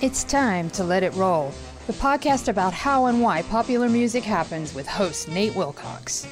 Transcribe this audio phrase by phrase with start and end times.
[0.00, 1.52] It's time to let it roll.
[1.88, 6.24] The podcast about how and why popular music happens with host Nate Wilcox.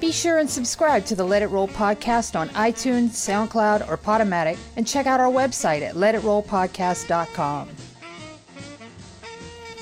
[0.00, 4.56] Be sure and subscribe to the Let It Roll podcast on iTunes, SoundCloud, or Podomatic,
[4.76, 7.68] and check out our website at letitrollpodcast.com.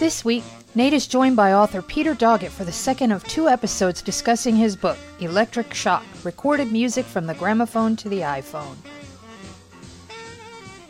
[0.00, 0.42] This week,
[0.74, 4.74] Nate is joined by author Peter Doggett for the second of two episodes discussing his
[4.74, 8.74] book, Electric Shock Recorded Music from the Gramophone to the iPhone.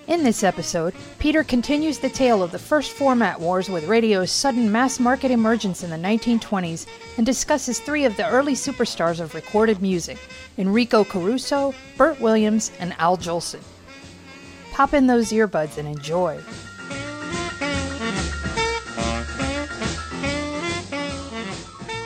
[0.06, 4.70] In this episode, Peter continues the tale of the first format wars with radio's sudden
[4.70, 9.80] mass market emergence in the 1920s and discusses three of the early superstars of recorded
[9.80, 10.18] music
[10.58, 13.62] Enrico Caruso, Bert Williams, and Al Jolson.
[14.72, 16.38] Pop in those earbuds and enjoy.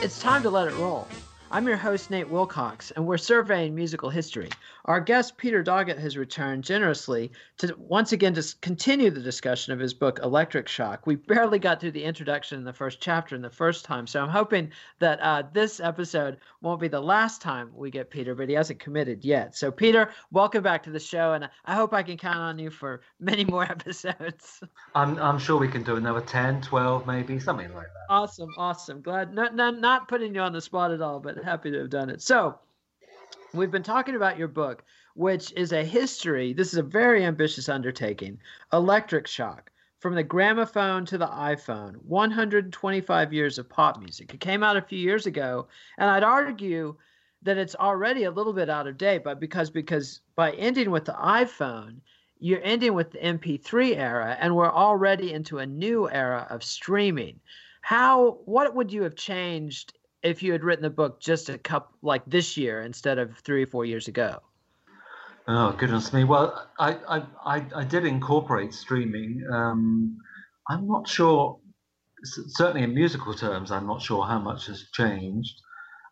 [0.01, 1.05] It's time to let it roll.
[1.51, 4.49] I'm your host, Nate Wilcox, and we're surveying musical history.
[4.85, 9.79] Our guest, Peter Doggett, has returned generously to once again to continue the discussion of
[9.79, 11.07] his book, Electric Shock.
[11.07, 14.21] We barely got through the introduction in the first chapter in the first time, so
[14.21, 18.47] I'm hoping that uh, this episode won't be the last time we get Peter, but
[18.47, 19.55] he hasn't committed yet.
[19.55, 22.69] So, Peter, welcome back to the show, and I hope I can count on you
[22.69, 24.61] for many more episodes.
[24.93, 28.05] I'm, I'm sure we can do another 10, 12, maybe, something like that.
[28.13, 29.01] Awesome, awesome.
[29.01, 31.89] Glad, not, not, not putting you on the spot at all, but happy to have
[31.89, 32.21] done it.
[32.21, 32.59] So,
[33.53, 34.83] we've been talking about your book,
[35.15, 36.53] which is a history.
[36.53, 38.39] This is a very ambitious undertaking
[38.71, 44.33] Electric Shock from the gramophone to the iPhone 125 years of pop music.
[44.33, 45.67] It came out a few years ago,
[45.97, 46.95] and I'd argue
[47.41, 51.05] that it's already a little bit out of date, but because because by ending with
[51.05, 51.97] the iPhone,
[52.39, 57.39] you're ending with the MP3 era, and we're already into a new era of streaming.
[57.81, 61.95] How what would you have changed if you had written the book just a couple
[62.01, 64.39] like this year instead of three or four years ago?
[65.47, 66.23] Oh goodness me!
[66.23, 69.43] Well, I I I, I did incorporate streaming.
[69.51, 70.17] Um,
[70.69, 71.59] I'm not sure.
[72.23, 75.55] Certainly in musical terms, I'm not sure how much has changed.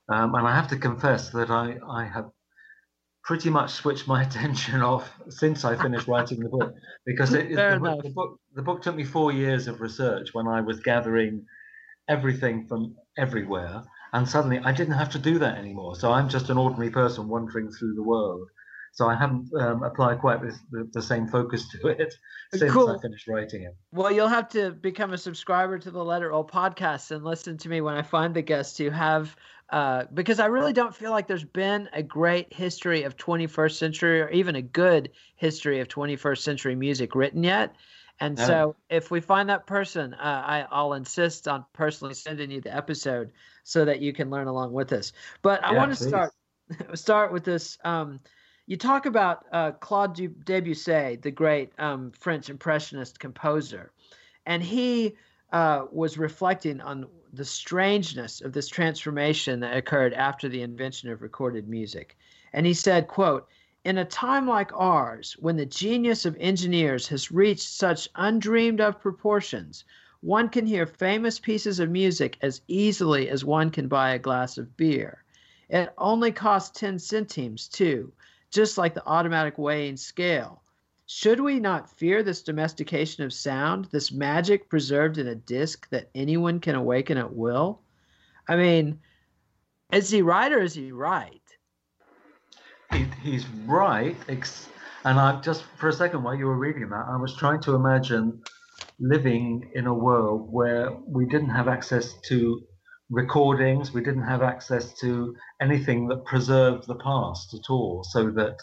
[0.09, 2.31] Um, and I have to confess that I I have
[3.23, 6.73] pretty much switched my attention off since I finished writing the book
[7.05, 10.47] because it, the, book, the book the book took me four years of research when
[10.47, 11.45] I was gathering
[12.07, 15.95] everything from everywhere and suddenly I didn't have to do that anymore.
[15.95, 18.47] So I'm just an ordinary person wandering through the world.
[18.93, 22.13] So I haven't um, applied quite the, the, the, same focus to it
[22.51, 22.89] since cool.
[22.89, 23.75] I finished writing it.
[23.91, 27.57] Well, you'll have to become a subscriber to the Let It Roll podcast and listen
[27.59, 29.35] to me when I find the guests who have,
[29.69, 34.19] uh, because I really don't feel like there's been a great history of 21st century
[34.19, 37.75] or even a good history of 21st century music written yet.
[38.19, 42.61] And so, if we find that person, uh, I, I'll insist on personally sending you
[42.61, 43.31] the episode
[43.63, 45.13] so that you can learn along with us.
[45.41, 46.33] But I yeah, want to start
[46.95, 47.77] start with this.
[47.83, 48.19] Um,
[48.65, 53.91] you talk about uh, Claude Debussy, the great um, French impressionist composer,
[54.45, 55.15] and he
[55.53, 61.21] uh, was reflecting on the strangeness of this transformation that occurred after the invention of
[61.21, 62.17] recorded music.
[62.53, 63.47] And he said, "quote."
[63.87, 68.99] In a time like ours, when the genius of engineers has reached such undreamed of
[68.99, 69.85] proportions,
[70.19, 74.57] one can hear famous pieces of music as easily as one can buy a glass
[74.57, 75.23] of beer.
[75.69, 78.11] It only costs 10 centimes, too,
[78.51, 80.63] just like the automatic weighing scale.
[81.05, 86.09] Should we not fear this domestication of sound, this magic preserved in a disc that
[86.13, 87.79] anyone can awaken at will?
[88.49, 88.99] I mean,
[89.93, 91.41] is he right or is he right?
[92.91, 94.15] He, he's right.
[95.05, 97.75] And I just for a second while you were reading that, I was trying to
[97.75, 98.41] imagine
[98.99, 102.61] living in a world where we didn't have access to
[103.09, 103.93] recordings.
[103.93, 108.03] We didn't have access to anything that preserved the past at all.
[108.03, 108.57] So that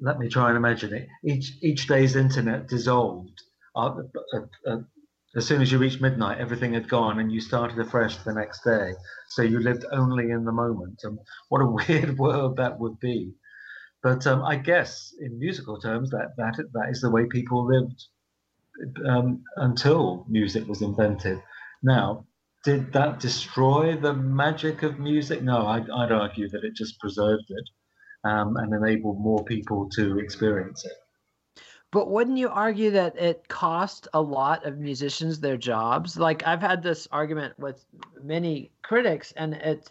[0.00, 1.08] let, me try and imagine it.
[1.24, 3.42] Each each day's internet dissolved.
[3.74, 3.94] Uh,
[4.34, 4.78] uh, uh,
[5.36, 8.64] as soon as you reached midnight, everything had gone, and you started afresh the next
[8.64, 8.92] day.
[9.28, 11.00] So you lived only in the moment.
[11.04, 11.18] And
[11.50, 13.34] what a weird world that would be.
[14.02, 18.04] But um, I guess in musical terms, that that that is the way people lived
[19.06, 21.42] um, until music was invented.
[21.82, 22.26] Now,
[22.64, 25.42] did that destroy the magic of music?
[25.42, 30.18] No, I'd, I'd argue that it just preserved it um, and enabled more people to
[30.18, 30.92] experience it.
[31.96, 36.18] But wouldn't you argue that it cost a lot of musicians their jobs?
[36.18, 37.86] Like I've had this argument with
[38.22, 39.90] many critics, and it,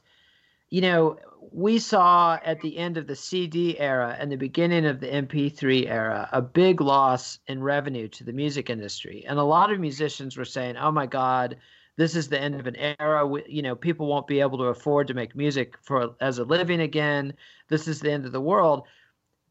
[0.69, 1.17] you know,
[1.51, 5.89] we saw at the end of the CD era and the beginning of the MP3
[5.89, 10.37] era a big loss in revenue to the music industry, and a lot of musicians
[10.37, 11.57] were saying, "Oh my God."
[11.97, 13.27] this is the end of an era.
[13.47, 16.81] You know, people won't be able to afford to make music for as a living
[16.81, 17.33] again.
[17.69, 18.83] This is the end of the world.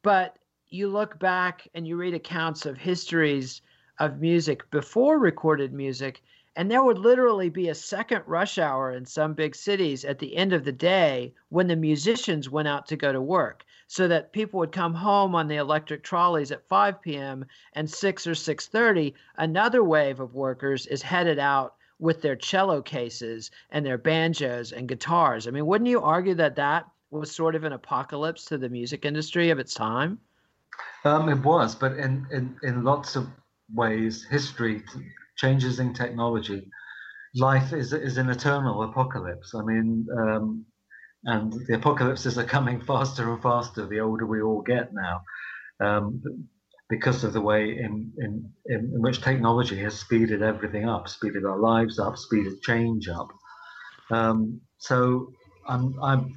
[0.02, 0.36] But
[0.70, 3.62] you look back and you read accounts of histories
[3.98, 6.22] of music before recorded music,
[6.56, 10.36] and there would literally be a second rush hour in some big cities at the
[10.36, 14.32] end of the day when the musicians went out to go to work so that
[14.32, 17.44] people would come home on the electric trolleys at 5 p.m.
[17.74, 23.50] and 6 or 6:30 another wave of workers is headed out with their cello cases
[23.70, 25.46] and their banjos and guitars.
[25.46, 29.04] I mean, wouldn't you argue that that was sort of an apocalypse to the music
[29.04, 30.18] industry of its time?
[31.04, 33.28] Um, it was, but in, in, in lots of
[33.72, 34.82] ways, history,
[35.36, 36.70] changes in technology,
[37.34, 39.54] life is, is an eternal apocalypse.
[39.54, 40.64] I mean, um,
[41.24, 45.22] and the apocalypses are coming faster and faster the older we all get now.
[45.80, 46.22] Um,
[46.90, 51.58] because of the way in, in, in, which technology has speeded everything up, speeded our
[51.58, 53.28] lives up, speeded change up.
[54.10, 55.32] Um, so
[55.66, 56.36] I'm, I'm,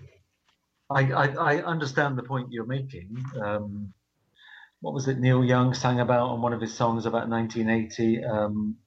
[0.89, 3.13] I, I, I, understand the point you're making.
[3.43, 3.93] Um,
[4.81, 8.23] what was it Neil Young sang about on one of his songs about 1980?
[8.23, 8.77] Um,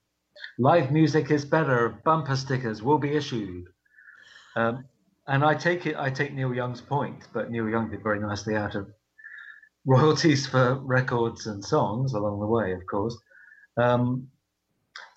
[0.59, 2.01] Live music is better.
[2.05, 3.67] Bumper stickers will be issued.
[4.57, 4.85] Um,
[5.27, 5.97] and I take it.
[5.97, 8.91] I take Neil Young's point, but Neil Young did very nicely out of
[9.87, 13.17] royalties for records and songs along the way, of course.
[13.77, 14.29] Um,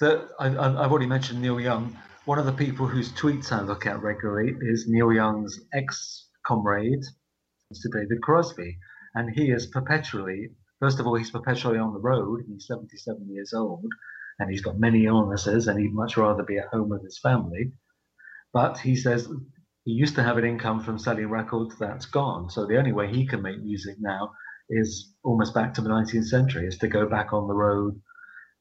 [0.02, 1.98] I, have already mentioned Neil Young.
[2.26, 7.04] One of the people whose tweets I look at regularly is Neil Young's ex-comrade,
[7.74, 7.92] Mr.
[7.92, 8.78] David Crosby,
[9.16, 10.52] and he is perpetually.
[10.84, 12.42] First of all, he's perpetually on the road.
[12.46, 13.86] He's 77 years old,
[14.38, 17.72] and he's got many illnesses, and he'd much rather be at home with his family.
[18.52, 19.30] But he says
[19.86, 22.50] he used to have an income from selling records that's gone.
[22.50, 24.34] So the only way he can make music now
[24.70, 28.02] is almost back to the 19th century, is to go back on the road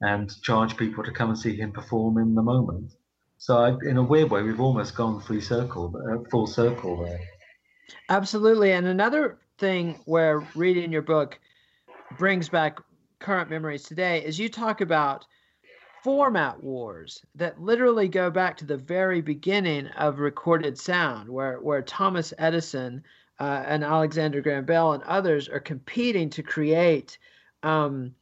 [0.00, 2.92] and charge people to come and see him perform in the moment.
[3.38, 7.18] So I, in a weird way, we've almost gone full circle, uh, full circle there.
[8.08, 8.70] Absolutely.
[8.70, 11.40] And another thing where reading your book
[12.16, 12.78] brings back
[13.18, 15.26] current memories today is you talk about
[16.02, 21.82] format wars that literally go back to the very beginning of recorded sound, where where
[21.82, 23.04] Thomas Edison
[23.38, 27.18] uh, and Alexander Graham Bell and others are competing to create
[27.62, 28.14] um,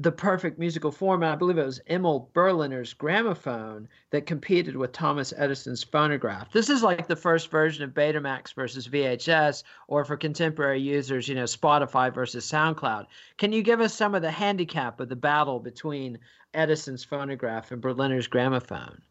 [0.00, 1.32] the perfect musical format.
[1.32, 6.50] I believe it was Emil Berliner's gramophone that competed with Thomas Edison's phonograph.
[6.52, 11.34] This is like the first version of Betamax versus VHS, or for contemporary users, you
[11.34, 13.06] know, Spotify versus SoundCloud.
[13.36, 16.18] Can you give us some of the handicap of the battle between
[16.54, 19.02] Edison's phonograph and Berliner's gramophone?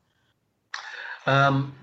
[1.27, 1.75] Um,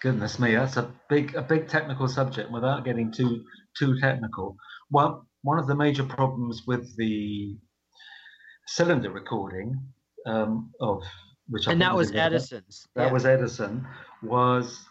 [0.00, 2.50] Goodness me, that's a big a big technical subject.
[2.50, 3.44] Without getting too
[3.76, 4.56] too technical,
[4.90, 7.56] well, one of the major problems with the
[8.66, 9.78] cylinder recording
[10.26, 11.02] um, of
[11.48, 12.86] which and that was Edison's.
[12.94, 13.12] That, yeah.
[13.12, 13.86] was Edison.
[14.22, 14.84] Was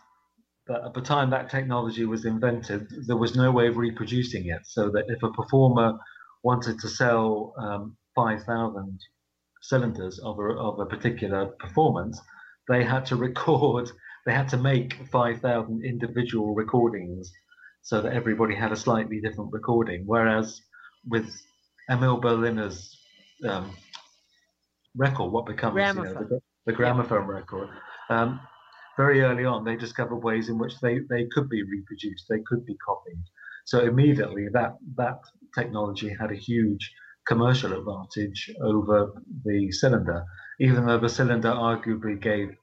[0.67, 4.61] that at the time that technology was invented, there was no way of reproducing it.
[4.65, 5.97] So that if a performer
[6.43, 8.99] wanted to sell um, five thousand
[9.61, 12.19] cylinders of a, of a particular performance,
[12.67, 13.89] they had to record
[14.25, 17.31] they had to make 5,000 individual recordings
[17.81, 20.03] so that everybody had a slightly different recording.
[20.05, 20.61] Whereas
[21.07, 21.27] with
[21.89, 23.00] Emil Berliner's
[23.47, 23.71] um,
[24.95, 27.35] record, what becomes you know, the, the, gramophone yeah.
[27.35, 27.69] record,
[28.09, 28.39] um,
[28.97, 32.65] very early on they discovered ways in which they, they could be reproduced, they could
[32.65, 33.23] be copied.
[33.65, 35.19] So immediately that that
[35.55, 36.91] technology had a huge
[37.27, 39.11] commercial advantage over
[39.45, 40.25] the cylinder,
[40.59, 42.55] even though the cylinder arguably gave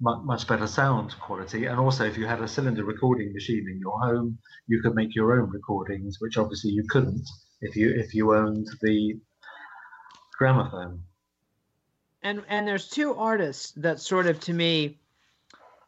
[0.00, 1.66] much better sound quality.
[1.66, 4.36] And also, if you had a cylinder recording machine in your home,
[4.66, 7.28] you could make your own recordings, which obviously you couldn't
[7.60, 9.14] if you if you owned the
[10.42, 11.00] gramophone.
[12.24, 14.98] And and there's two artists that sort of to me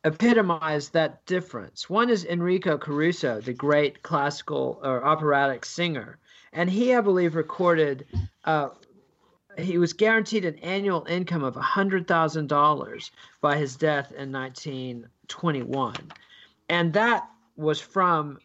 [0.04, 1.90] epitomize that difference.
[1.90, 6.18] One is Enrico Caruso, the great classical or operatic singer,
[6.52, 8.06] and he, I believe, recorded.
[8.44, 8.68] Uh,
[9.58, 15.94] he was guaranteed an annual income of $100,000 by his death in 1921.
[16.68, 18.38] And that was from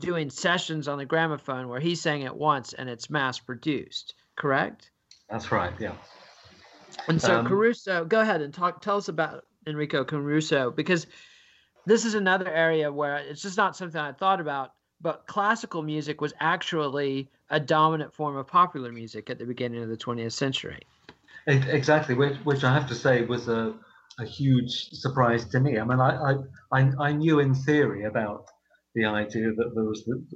[0.00, 4.90] doing sessions on the gramophone where he sang it once and it's mass produced, correct?
[5.30, 5.92] That's right, yeah.
[7.06, 11.06] And so um, Caruso, go ahead and talk tell us about Enrico Caruso because
[11.86, 16.20] this is another area where it's just not something I thought about, but classical music
[16.20, 20.80] was actually a dominant form of popular music at the beginning of the 20th century.
[21.46, 23.74] Exactly, which, which I have to say was a,
[24.18, 25.78] a huge surprise to me.
[25.78, 26.34] I mean, I,
[26.72, 28.44] I, I knew in theory about
[28.94, 30.26] the idea that there was the,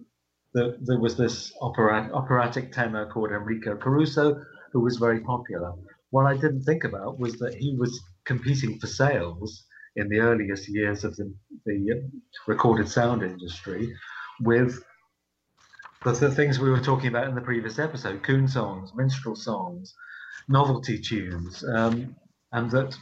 [0.54, 4.42] the, there was this opera, operatic tenor called Enrico Caruso,
[4.73, 5.73] who was very popular.
[6.11, 9.64] What I didn't think about was that he was competing for sales
[9.97, 11.33] in the earliest years of the,
[11.67, 12.11] the
[12.47, 13.95] recorded sound industry
[14.41, 14.83] with
[16.05, 19.95] the, the things we were talking about in the previous episode coon songs, minstrel songs,
[20.49, 22.17] novelty tunes, um,
[22.52, 22.97] and that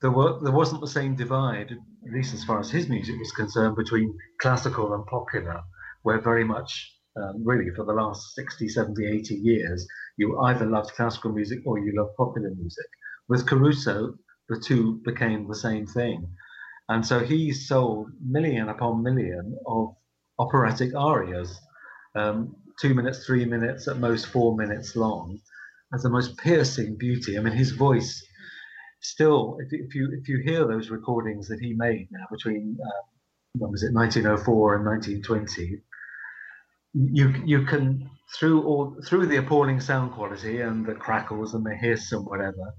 [0.00, 1.72] there, were, there wasn't the same divide,
[2.06, 5.62] at least as far as his music was concerned, between classical and popular,
[6.02, 10.90] where very much, um, really, for the last 60, 70, 80 years, you either loved
[10.92, 12.86] classical music or you loved popular music.
[13.28, 14.14] With Caruso,
[14.48, 16.26] the two became the same thing.
[16.88, 19.94] And so he sold million upon million of
[20.38, 21.58] operatic arias,
[22.14, 25.38] um, two minutes, three minutes, at most four minutes long,
[25.94, 27.38] as the most piercing beauty.
[27.38, 28.22] I mean, his voice
[29.00, 33.02] still, if, if you if you hear those recordings that he made now between uh,
[33.58, 35.80] when was it 1904 and 1920,
[36.94, 38.08] you you can
[38.38, 42.74] through all through the appalling sound quality and the crackles and the hiss and whatever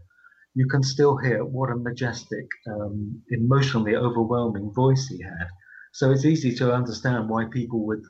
[0.55, 5.47] you can still hear what a majestic, um, emotionally overwhelming voice he had.
[5.91, 8.01] So it's easy to understand why people would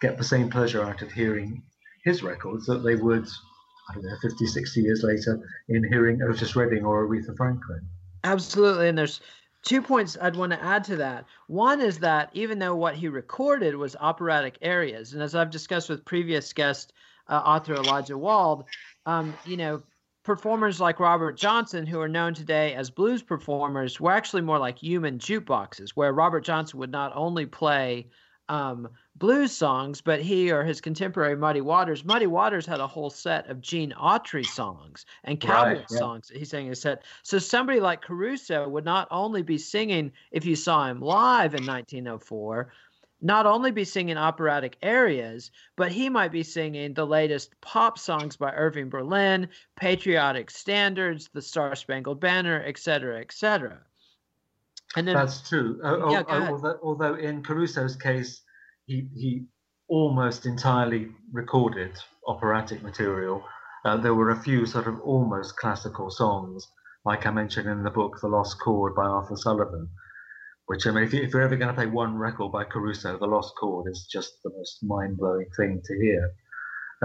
[0.00, 1.62] get the same pleasure out of hearing
[2.04, 3.26] his records that they would,
[3.88, 7.88] I don't know, 50, 60 years later in hearing Otis Redding or Aretha Franklin.
[8.22, 8.88] Absolutely.
[8.88, 9.20] And there's
[9.64, 11.24] two points I'd want to add to that.
[11.46, 15.88] One is that even though what he recorded was operatic arias, and as I've discussed
[15.88, 16.92] with previous guest
[17.28, 18.64] uh, author Elijah Wald,
[19.06, 19.82] um, you know,
[20.22, 24.78] performers like Robert Johnson, who are known today as blues performers, were actually more like
[24.78, 28.08] human jukeboxes, where Robert Johnson would not only play
[28.48, 33.10] um, blues songs, but he or his contemporary Muddy Waters, Muddy Waters had a whole
[33.10, 35.98] set of Gene Autry songs and cowboy right, yeah.
[35.98, 37.04] songs that he sang in his set.
[37.22, 41.64] So somebody like Caruso would not only be singing if you saw him live in
[41.66, 42.72] 1904,
[43.20, 48.36] not only be singing operatic arias, but he might be singing the latest pop songs
[48.36, 53.80] by Irving Berlin, patriotic standards, the Star Spangled Banner, etc., etc.
[54.96, 55.80] And then, that's true.
[55.84, 58.42] Uh, yeah, oh, although, although, in Caruso's case,
[58.86, 59.46] he he
[59.88, 61.92] almost entirely recorded
[62.26, 63.42] operatic material.
[63.84, 66.66] Uh, there were a few sort of almost classical songs,
[67.04, 69.90] like I mentioned in the book, "The Lost Chord" by Arthur Sullivan
[70.66, 73.26] which I mean, if, you, are ever going to play one record by Caruso, The
[73.26, 76.32] Lost Chord is just the most mind blowing thing to hear.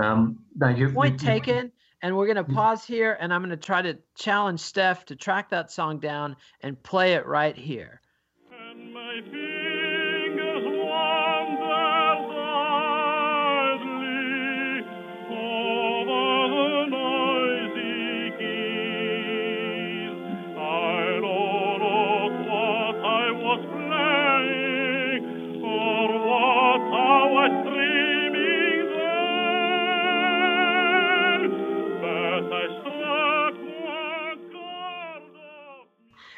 [0.02, 2.56] Um, now you've, point you, taken, and we're going to mm.
[2.56, 6.36] pause here, and I'm going to try to challenge Steph to track that song down
[6.62, 8.02] and play it right here.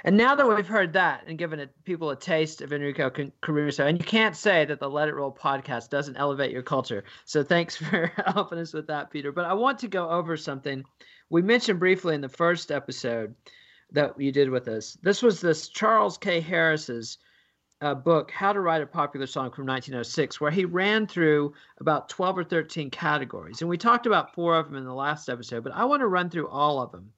[0.04, 4.00] And now that we've heard that and given people a taste of Enrico Caruso, and
[4.00, 7.04] you can't say that the Let It Roll podcast doesn't elevate your culture.
[7.26, 9.32] So thanks for helping us with that, Peter.
[9.32, 10.84] But I want to go over something
[11.30, 13.36] we mentioned briefly in the first episode
[13.92, 14.98] that you did with us.
[15.02, 16.40] This was this Charles K.
[16.40, 17.18] Harris's
[17.82, 22.10] uh, book, How to Write a Popular Song from 1906, where he ran through about
[22.10, 23.62] 12 or 13 categories.
[23.62, 26.08] And we talked about four of them in the last episode, but I want to
[26.08, 27.12] run through all of them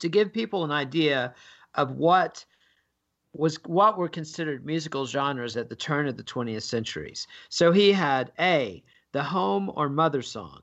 [0.00, 1.34] to give people an idea
[1.74, 2.44] of what
[3.34, 7.26] was what were considered musical genres at the turn of the 20th centuries.
[7.48, 10.62] So he had A, the home or mother song,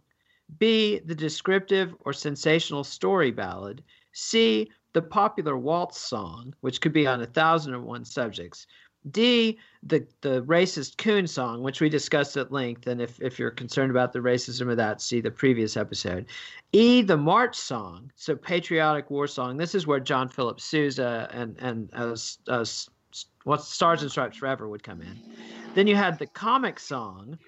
[0.58, 7.08] B, the descriptive or sensational story ballad, C, the popular waltz song, which could be
[7.08, 8.68] on a thousand and one subjects,
[9.12, 13.52] D, the the racist coon song, which we discussed at length, and if, if you're
[13.52, 16.26] concerned about the racism of that, see the previous episode.
[16.74, 19.58] E, the march song, so patriotic war song.
[19.58, 22.90] This is where John Philip Sousa and and as
[23.46, 25.18] what Stars and Stripes Forever would come in.
[25.76, 27.40] Then you had the comic song,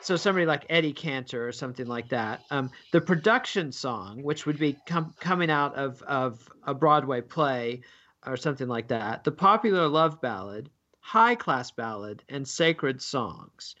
[0.00, 2.42] so somebody like Eddie Cantor or something like that.
[2.50, 7.82] Um, the production song, which would be com- coming out of of a Broadway play
[8.26, 9.22] or something like that.
[9.22, 10.70] The popular love ballad,
[11.02, 13.74] high class ballad, and sacred songs.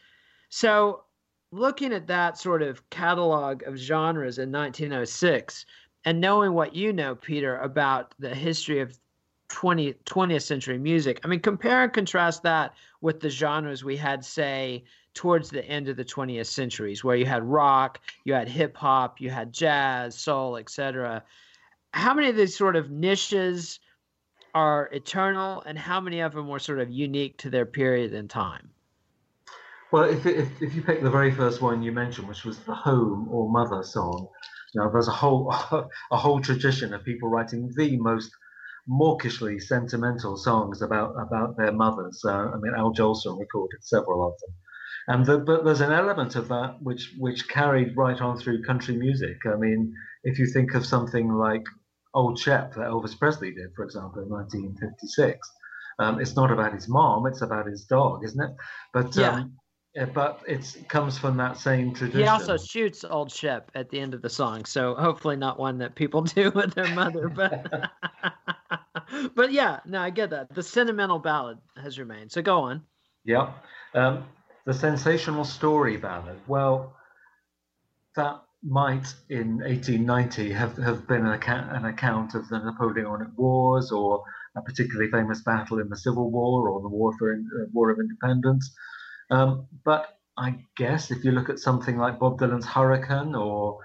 [0.50, 1.04] So
[1.52, 5.64] looking at that sort of catalog of genres in 1906
[6.04, 8.98] and knowing what you know, Peter, about the history of
[9.50, 14.24] 20, 20th century music, I mean, compare and contrast that with the genres we had,
[14.24, 18.76] say, towards the end of the 20th centuries, where you had rock, you had hip
[18.76, 21.22] hop, you had jazz, soul, etc.
[21.92, 23.78] How many of these sort of niches
[24.54, 28.28] are eternal, and how many of them were sort of unique to their period in
[28.28, 28.70] time?
[29.92, 32.74] Well, if, if, if you pick the very first one you mentioned, which was the
[32.74, 34.26] home or mother song,
[34.74, 35.50] you know, there's a whole
[36.10, 38.30] a whole tradition of people writing the most
[38.88, 42.24] mawkishly sentimental songs about about their mothers.
[42.24, 44.54] Uh, I mean, Al Jolson recorded several of them,
[45.08, 48.96] and the, but there's an element of that which which carried right on through country
[48.96, 49.36] music.
[49.46, 49.94] I mean,
[50.24, 51.64] if you think of something like
[52.14, 55.50] Old Shep that Elvis Presley did, for example, in 1956.
[55.98, 58.50] Um, it's not about his mom; it's about his dog, isn't it?
[58.92, 59.32] But yeah.
[59.32, 59.58] um,
[60.14, 62.20] but it comes from that same tradition.
[62.20, 65.78] He also shoots Old Shep at the end of the song, so hopefully not one
[65.78, 67.28] that people do with their mother.
[67.28, 67.90] But
[69.34, 70.54] but yeah, no, I get that.
[70.54, 72.32] The sentimental ballad has remained.
[72.32, 72.82] So go on.
[73.24, 73.52] Yeah,
[73.94, 74.24] um,
[74.64, 76.40] the sensational story ballad.
[76.46, 76.96] Well,
[78.16, 83.90] that might in 1890 have, have been an account, an account of the Napoleonic Wars
[83.90, 84.22] or
[84.56, 87.98] a particularly famous battle in the Civil War or the War for uh, War of
[87.98, 88.72] Independence.
[89.30, 93.78] Um, but I guess if you look at something like Bob Dylan's Hurricane or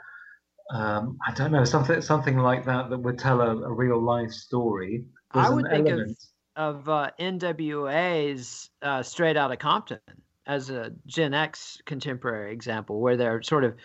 [0.73, 4.31] um, I don't know something something like that that would tell a, a real life
[4.31, 5.05] story.
[5.31, 6.11] I would think element.
[6.11, 6.17] of
[6.57, 9.99] of uh, NWA's uh, Straight Outta Compton
[10.45, 13.75] as a Gen X contemporary example, where they're sort of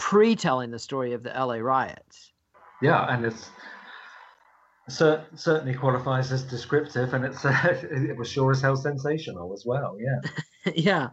[0.00, 2.32] pre-telling the story of the LA riots.
[2.82, 3.50] Yeah, and it's
[4.88, 9.96] certainly qualifies as descriptive, and it's uh, it was sure as hell sensational as well.
[10.00, 11.08] Yeah, yeah,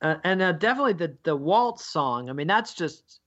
[0.00, 2.30] uh, and uh, definitely the the waltz song.
[2.30, 3.20] I mean, that's just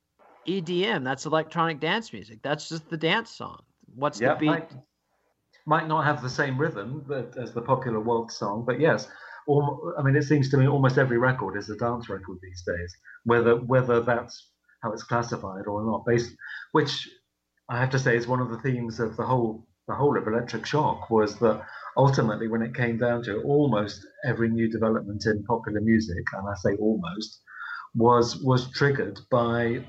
[0.48, 1.04] EDM.
[1.04, 2.40] That's electronic dance music.
[2.42, 3.62] That's just the dance song.
[3.94, 4.48] What's yeah, the beat?
[4.48, 4.72] Might,
[5.66, 9.08] might not have the same rhythm but, as the popular waltz song, but yes.
[9.48, 12.96] I mean, it seems to me almost every record is a dance record these days.
[13.26, 14.50] Whether whether that's
[14.86, 16.32] how it's classified or not, based,
[16.72, 17.10] which
[17.68, 20.28] I have to say is one of the themes of the whole the whole of
[20.28, 21.64] Electric Shock was that
[21.96, 26.48] ultimately, when it came down to it, almost every new development in popular music, and
[26.48, 27.42] I say almost,
[27.94, 29.86] was was triggered by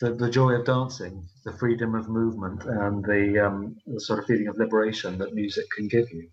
[0.00, 4.26] the, the joy of dancing, the freedom of movement, and the, um, the sort of
[4.26, 6.28] feeling of liberation that music can give you.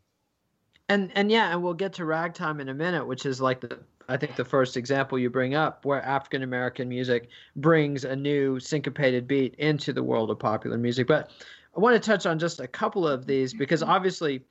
[0.89, 3.79] And and yeah, and we'll get to ragtime in a minute, which is like the
[4.09, 8.59] I think the first example you bring up where African American music brings a new
[8.59, 11.07] syncopated beat into the world of popular music.
[11.07, 11.31] But
[11.75, 14.43] I want to touch on just a couple of these because obviously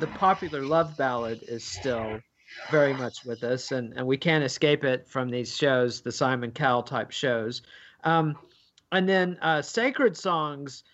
[0.00, 2.20] the popular love ballad is still
[2.70, 6.50] very much with us and, and we can't escape it from these shows, the Simon
[6.50, 7.62] Cowell type shows.
[8.04, 8.36] Um,
[8.92, 10.84] and then uh, sacred songs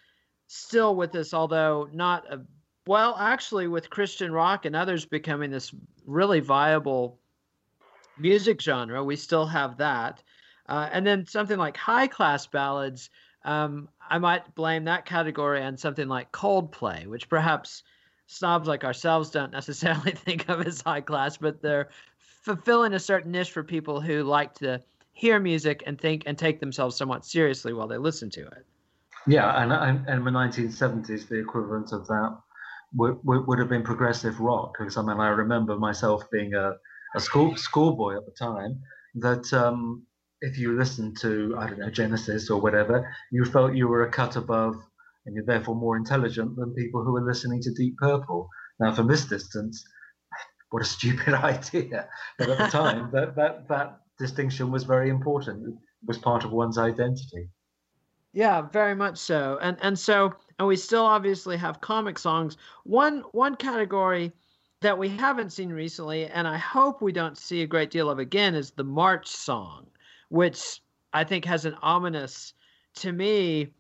[0.47, 2.41] still with us, although not a
[2.89, 5.75] well, actually, with Christian rock and others becoming this
[6.07, 7.21] really viable
[8.17, 10.23] music genre, we still have that.
[10.71, 13.11] Uh, and then something like high class ballads,
[13.45, 17.83] um, I might blame that category on something like Coldplay, which perhaps
[18.27, 23.33] snobs like ourselves don't necessarily think of as high class, but they're fulfilling a certain
[23.33, 27.75] niche for people who like to hear music and think and take themselves somewhat seriously
[27.75, 28.65] while they listen to it.
[29.27, 32.39] Yeah, and, and, in the 1970s, the equivalent of that
[32.95, 34.75] would, would, would have been progressive rock.
[34.79, 36.75] Because I mean, I remember myself being a
[37.15, 38.83] a school schoolboy at the time
[39.15, 40.07] that um,
[40.41, 44.11] if you listened to I don't know Genesis or whatever, you felt you were a
[44.11, 44.77] cut above
[45.27, 48.49] and you're therefore more intelligent than people who were listening to Deep Purple.
[48.81, 49.85] Now, from this distance,
[50.71, 52.09] what a stupid idea!
[52.39, 55.67] But at the time, that that that distinction was very important.
[55.67, 55.75] It
[56.07, 57.49] was part of one's identity.
[58.33, 59.59] Yeah, very much so.
[59.61, 62.57] And and so and we still obviously have comic songs.
[62.85, 64.33] One one category
[64.81, 68.19] that we haven't seen recently, and I hope we don't see a great deal of
[68.19, 69.87] again, is the March song,
[70.29, 70.81] which
[71.13, 72.55] I think has an ominous,
[72.97, 73.73] to me,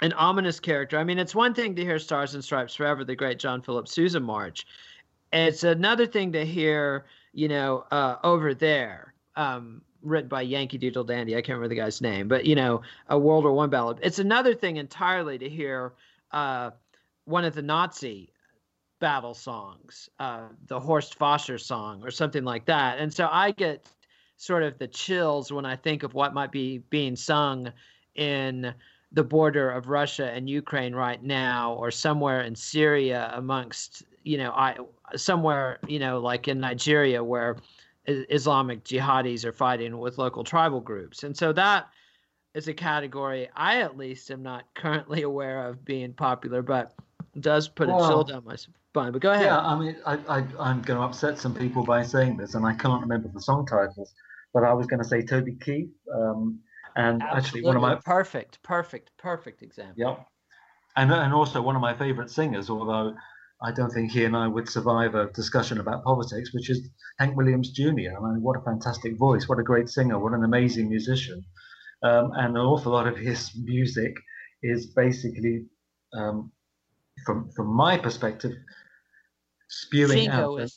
[0.00, 0.98] an ominous character.
[0.98, 3.88] I mean, it's one thing to hear Stars and Stripes Forever, the great John Philip
[3.88, 4.66] Sousa march.
[5.32, 11.04] It's another thing to hear, you know, uh, over there, um, written by Yankee Doodle
[11.04, 11.34] Dandy.
[11.34, 13.98] I can't remember the guy's name, but you know, a World War One ballad.
[14.02, 15.92] It's another thing entirely to hear
[16.32, 16.70] uh,
[17.24, 18.32] one of the Nazi
[19.00, 22.98] battle songs, uh, the Horst Foster song or something like that.
[22.98, 23.86] And so I get
[24.36, 27.72] sort of the chills when I think of what might be being sung
[28.14, 28.74] in
[29.12, 34.50] the border of Russia and Ukraine right now, or somewhere in Syria amongst, you know,
[34.50, 34.76] I
[35.16, 37.56] somewhere, you know, like in Nigeria where
[38.08, 41.24] Islamic jihadis are fighting with local tribal groups.
[41.24, 41.88] And so that
[42.54, 46.94] is a category I at least am not currently aware of being popular, but
[47.38, 49.12] does put well, a chill down my spine.
[49.12, 49.46] But go ahead.
[49.46, 52.66] Yeah, I mean, I, I, I'm going to upset some people by saying this, and
[52.66, 54.12] I can't remember the song titles,
[54.52, 55.90] but I was going to say Toby Keith.
[56.12, 56.60] Um,
[56.96, 57.38] and Absolutely.
[57.38, 59.94] actually, one of my perfect, perfect, perfect example.
[59.96, 60.16] Yeah,
[60.96, 63.14] and and also one of my favorite singers, although
[63.60, 67.36] I don't think he and I would survive a discussion about politics, which is Hank
[67.36, 68.14] Williams Jr.
[68.16, 71.44] I mean, what a fantastic voice, what a great singer, what an amazing musician.
[72.04, 74.14] Um, and an awful lot of his music
[74.62, 75.66] is basically,
[76.12, 76.52] um,
[77.26, 78.52] from from my perspective,
[79.68, 80.70] spewing out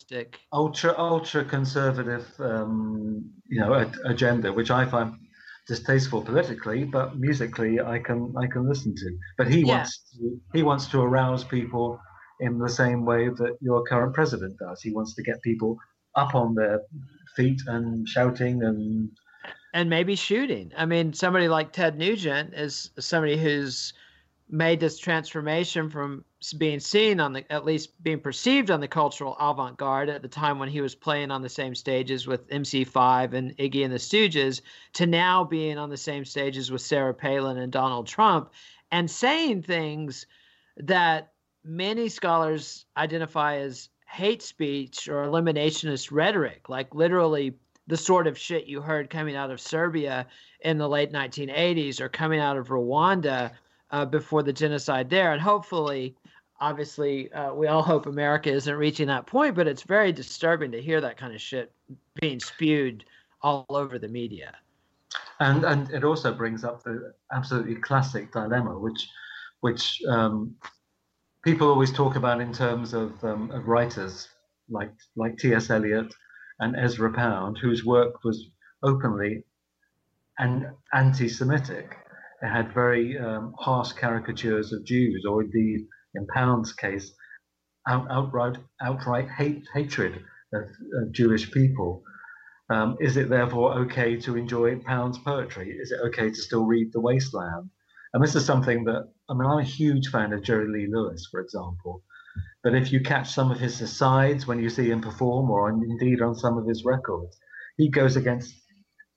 [0.52, 5.14] ultra ultra conservative, um, you know, a, agenda, which I find
[5.68, 9.18] distasteful politically, but musically I can I can listen to.
[9.38, 9.78] But he yeah.
[9.78, 12.00] wants to, he wants to arouse people
[12.42, 14.82] in the same way that your current president does.
[14.82, 15.78] He wants to get people
[16.16, 16.82] up on their
[17.36, 19.10] feet and shouting and
[19.74, 20.74] and maybe shooting.
[20.76, 23.94] I mean, somebody like Ted Nugent is somebody who's
[24.50, 26.26] made this transformation from
[26.58, 30.60] being seen on the at least being perceived on the cultural avant-garde at the time
[30.60, 34.62] when he was playing on the same stages with MC5 and Iggy and the Stooges
[34.94, 38.52] to now being on the same stages with Sarah Palin and Donald Trump
[38.92, 40.26] and saying things
[40.76, 41.32] that
[41.64, 47.54] many scholars identify as hate speech or eliminationist rhetoric, like literally
[47.88, 50.28] the sort of shit you heard coming out of Serbia
[50.62, 53.52] in the late 1980s or coming out of Rwanda
[53.92, 55.34] uh, before the genocide there.
[55.34, 56.16] And hopefully,
[56.60, 60.82] obviously, uh, we all hope America isn't reaching that point, but it's very disturbing to
[60.82, 61.72] hear that kind of shit
[62.16, 63.06] being spewed
[63.42, 64.56] all over the media.
[65.40, 69.10] And and it also brings up the absolutely classic dilemma, which
[69.62, 70.56] which um,
[71.44, 74.28] people always talk about in terms of, um, of writers
[74.70, 75.70] like like T.S.
[75.70, 76.14] Eliot
[76.60, 78.50] and Ezra Pound, whose work was
[78.84, 79.44] openly
[80.38, 81.98] and anti-Semitic.
[82.42, 87.12] It had very um, harsh caricatures of Jews, or indeed, in Pound's case,
[87.88, 90.24] out, outright outright hate hatred
[90.54, 92.04] of, of Jewish people.
[92.70, 95.72] Um, is it therefore okay to enjoy Pound's poetry?
[95.72, 97.70] Is it okay to still read The Wasteland?
[98.14, 101.28] And this is something that I mean, I'm a huge fan of Jerry Lee Lewis,
[101.32, 102.04] for example.
[102.64, 106.22] But if you catch some of his asides when you see him perform, or indeed
[106.22, 107.40] on some of his records,
[107.78, 108.54] he goes against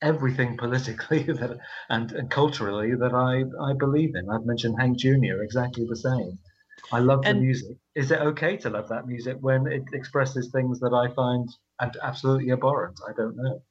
[0.02, 1.59] everything politically that,
[1.90, 4.30] and, and culturally that I, I believe in.
[4.30, 5.42] I've mentioned Hank Jr.
[5.42, 6.38] exactly the same.
[6.92, 7.76] I love and, the music.
[7.94, 11.48] Is it okay to love that music when it expresses things that I find
[12.02, 13.00] absolutely abhorrent?
[13.09, 13.62] I don't know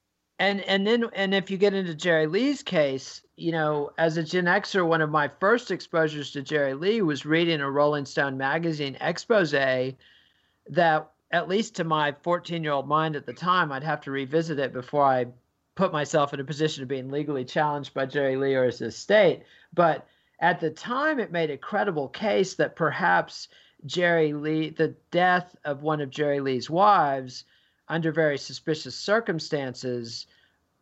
[0.43, 4.23] and and then and if you get into Jerry Lee's case, you know, as a
[4.23, 8.37] Gen Xer, one of my first exposures to Jerry Lee was reading a Rolling Stone
[8.37, 13.83] magazine expose that, at least to my 14 year old mind at the time, I'd
[13.83, 15.27] have to revisit it before I
[15.75, 19.43] put myself in a position of being legally challenged by Jerry Lee or his estate.
[19.73, 20.05] But
[20.39, 23.47] at the time, it made a credible case that perhaps
[23.85, 27.45] Jerry Lee, the death of one of Jerry Lee's wives,
[27.87, 30.27] under very suspicious circumstances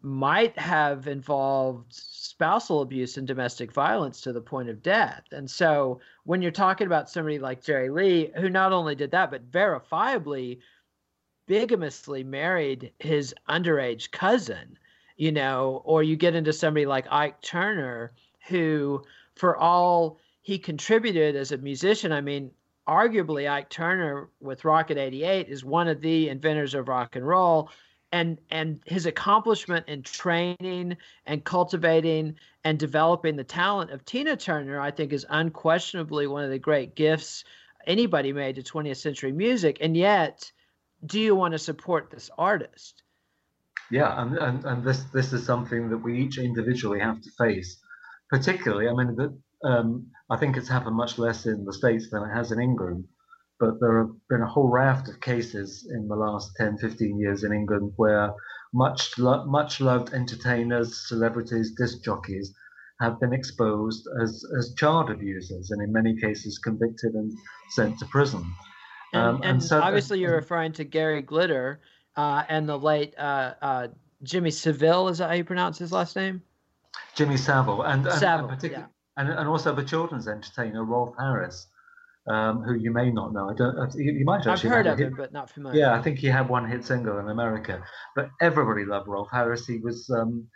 [0.01, 5.23] might have involved spousal abuse and domestic violence to the point of death.
[5.31, 9.29] And so when you're talking about somebody like Jerry Lee, who not only did that,
[9.29, 10.59] but verifiably
[11.47, 14.77] bigamously married his underage cousin,
[15.17, 18.13] you know, or you get into somebody like Ike Turner,
[18.47, 19.03] who,
[19.35, 22.51] for all he contributed as a musician, I mean,
[22.87, 27.69] arguably Ike Turner with Rocket 88 is one of the inventors of rock and roll.
[28.13, 34.81] And and his accomplishment in training and cultivating and developing the talent of Tina Turner
[34.81, 37.45] I think is unquestionably one of the great gifts
[37.87, 39.77] anybody made to 20th century music.
[39.79, 40.51] And yet
[41.05, 43.01] do you want to support this artist?
[43.89, 47.77] Yeah and, and, and this this is something that we each individually have to face
[48.29, 52.23] particularly i mean the, um, I think it's happened much less in the States than
[52.23, 53.05] it has in England.
[53.59, 57.43] But there have been a whole raft of cases in the last 10, 15 years
[57.43, 58.33] in England where
[58.73, 62.53] much, lo- much loved entertainers, celebrities, disc jockeys
[62.99, 67.31] have been exposed as, as child abusers and in many cases convicted and
[67.71, 68.43] sent to prison.
[69.13, 71.81] And, um, and, and so, obviously, you're referring to Gary Glitter
[72.15, 73.87] uh, and the late uh, uh,
[74.23, 75.09] Jimmy Savile.
[75.09, 76.41] Is that how you pronounce his last name?
[77.15, 78.89] Jimmy Savile, and, and, Savile, and particularly
[79.21, 81.67] and, and also the children's entertainer Rolf Harris,
[82.27, 83.49] um, who you may not know.
[83.49, 83.93] I don't.
[83.95, 84.69] You, you might actually.
[84.69, 85.79] I've heard of him, but not familiar.
[85.79, 87.83] Yeah, I think he had one hit single in America,
[88.15, 89.67] but everybody loved Rolf Harris.
[89.67, 90.47] He was um,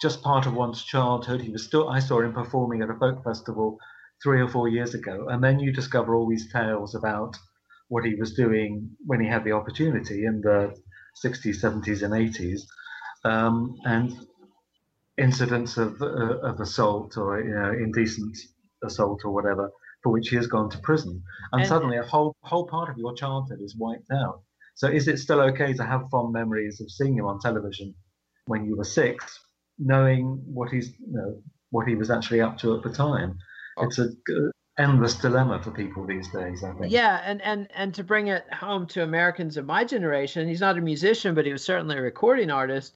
[0.00, 1.42] just part of one's childhood.
[1.42, 1.88] He was still.
[1.88, 3.78] I saw him performing at a folk festival
[4.22, 7.36] three or four years ago, and then you discover all these tales about
[7.88, 10.74] what he was doing when he had the opportunity in the
[11.24, 12.62] 60s, 70s, and 80s,
[13.24, 14.12] um, and
[15.18, 18.36] incidents of uh, of assault or you know indecent
[18.84, 19.70] assault or whatever
[20.02, 22.98] for which he has gone to prison, and, and suddenly a whole whole part of
[22.98, 24.42] your childhood is wiped out.
[24.74, 27.94] So is it still okay to have fond memories of seeing him on television
[28.46, 29.40] when you were six,
[29.78, 33.38] knowing what he's you know what he was actually up to at the time?
[33.78, 33.86] Oh.
[33.86, 34.08] It's a
[34.78, 36.62] endless dilemma for people these days.
[36.62, 36.92] I think.
[36.92, 40.76] Yeah, and and and to bring it home to Americans of my generation, he's not
[40.76, 42.94] a musician, but he was certainly a recording artist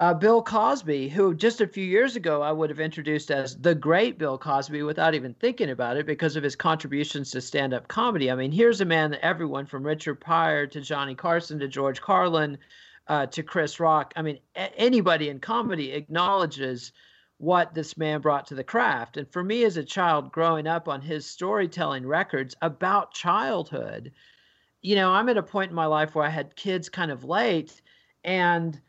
[0.00, 3.74] uh, Bill Cosby, who just a few years ago I would have introduced as the
[3.74, 7.88] great Bill Cosby without even thinking about it because of his contributions to stand up
[7.88, 8.30] comedy.
[8.30, 12.00] I mean, here's a man that everyone from Richard Pryor to Johnny Carson to George
[12.00, 12.58] Carlin
[13.08, 16.92] uh, to Chris Rock, I mean, a- anybody in comedy acknowledges
[17.38, 19.16] what this man brought to the craft.
[19.16, 24.12] And for me as a child growing up on his storytelling records about childhood,
[24.80, 27.24] you know, I'm at a point in my life where I had kids kind of
[27.24, 27.80] late
[28.22, 28.80] and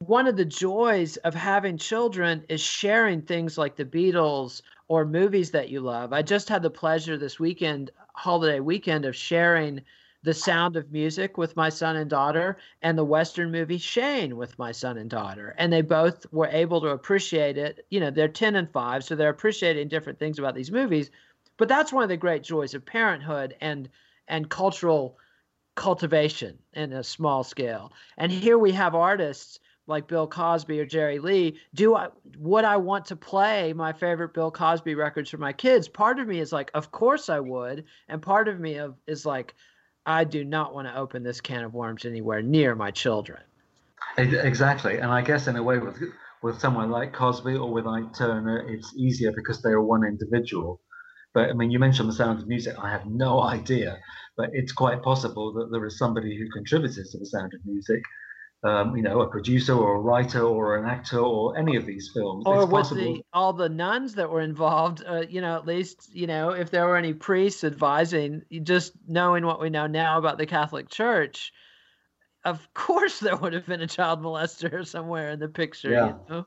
[0.00, 5.50] one of the joys of having children is sharing things like the Beatles or movies
[5.50, 6.14] that you love.
[6.14, 9.82] I just had the pleasure this weekend, holiday weekend, of sharing
[10.22, 14.58] The Sound of Music with my son and daughter and the Western movie Shane with
[14.58, 15.54] my son and daughter.
[15.58, 17.84] And they both were able to appreciate it.
[17.90, 21.10] You know, they're 10 and 5, so they're appreciating different things about these movies.
[21.58, 23.90] But that's one of the great joys of parenthood and
[24.28, 25.18] and cultural
[25.74, 27.92] cultivation in a small scale.
[28.16, 29.60] And here we have artists
[29.90, 34.32] like Bill Cosby or Jerry Lee, do I would I want to play my favorite
[34.32, 35.88] Bill Cosby records for my kids?
[35.88, 39.26] Part of me is like, of course I would, and part of me of, is
[39.26, 39.54] like,
[40.06, 43.42] I do not want to open this can of worms anywhere near my children.
[44.16, 46.00] Exactly, and I guess in a way with
[46.42, 50.80] with someone like Cosby or with Ike Turner, it's easier because they are one individual.
[51.34, 52.76] But I mean, you mentioned the sound of music.
[52.78, 53.98] I have no idea,
[54.36, 58.02] but it's quite possible that there is somebody who contributed to the sound of music
[58.62, 62.10] um, you know, a producer or a writer or an actor or any of these
[62.12, 62.44] films.
[62.46, 66.10] Or it's with the, all the nuns that were involved, uh, you know, at least,
[66.12, 70.36] you know, if there were any priests advising, just knowing what we know now about
[70.36, 71.52] the Catholic Church,
[72.44, 75.90] of course there would have been a child molester somewhere in the picture.
[75.90, 76.06] Yeah.
[76.06, 76.46] You know?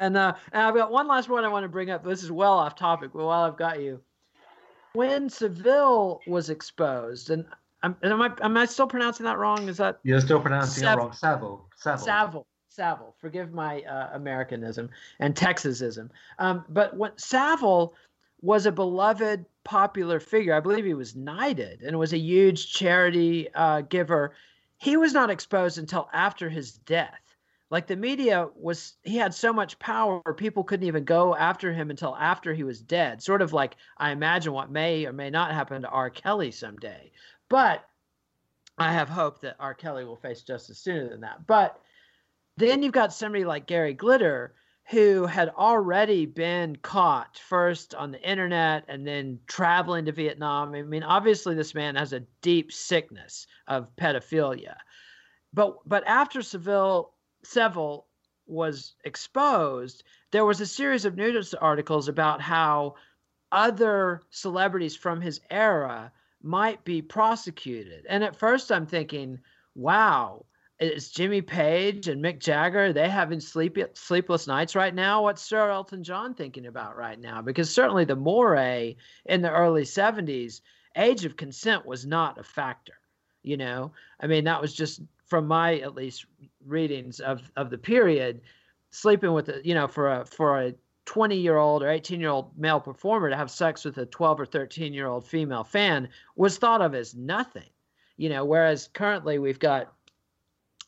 [0.00, 2.04] And, uh, and I've got one last one I want to bring up.
[2.04, 4.00] This is well off topic, but while I've got you,
[4.94, 7.46] when Seville was exposed, and
[7.82, 9.68] am I am I still pronouncing that wrong?
[9.68, 11.12] Is that you're still pronouncing Sav- it wrong?
[11.12, 11.68] Savile.
[11.76, 12.04] Savile.
[12.04, 12.46] Savile.
[12.68, 13.14] Savile.
[13.20, 16.08] Forgive my uh, Americanism and Texasism.
[16.38, 17.94] Um, but when Savile
[18.40, 23.48] was a beloved, popular figure, I believe he was knighted and was a huge charity
[23.54, 24.34] uh, giver.
[24.78, 27.20] He was not exposed until after his death.
[27.70, 31.88] Like the media was, he had so much power, people couldn't even go after him
[31.88, 33.22] until after he was dead.
[33.22, 36.10] Sort of like I imagine what may or may not happen to R.
[36.10, 37.10] Kelly someday.
[37.52, 37.86] But
[38.78, 39.74] I have hope that R.
[39.74, 41.46] Kelly will face justice sooner than that.
[41.46, 41.78] But
[42.56, 44.54] then you've got somebody like Gary Glitter
[44.88, 50.74] who had already been caught first on the internet and then traveling to Vietnam.
[50.74, 54.78] I mean, obviously this man has a deep sickness of pedophilia.
[55.52, 57.12] But but after Seville
[57.44, 58.06] Seville
[58.46, 62.94] was exposed, there was a series of news articles about how
[63.52, 66.12] other celebrities from his era
[66.44, 68.06] might be prosecuted.
[68.08, 69.38] And at first I'm thinking,
[69.74, 70.44] wow,
[70.80, 75.22] is Jimmy Page and Mick Jagger they having sleep sleepless nights right now?
[75.22, 77.40] What's Sir Elton John thinking about right now?
[77.40, 80.60] Because certainly the moray in the early 70s,
[80.96, 82.94] age of consent was not a factor.
[83.42, 86.26] You know, I mean that was just from my at least
[86.66, 88.40] readings of of the period,
[88.90, 92.30] sleeping with a you know for a for a 20 year old or 18 year
[92.30, 96.08] old male performer to have sex with a 12 or 13 year old female fan
[96.36, 97.68] was thought of as nothing
[98.16, 99.92] you know whereas currently we've got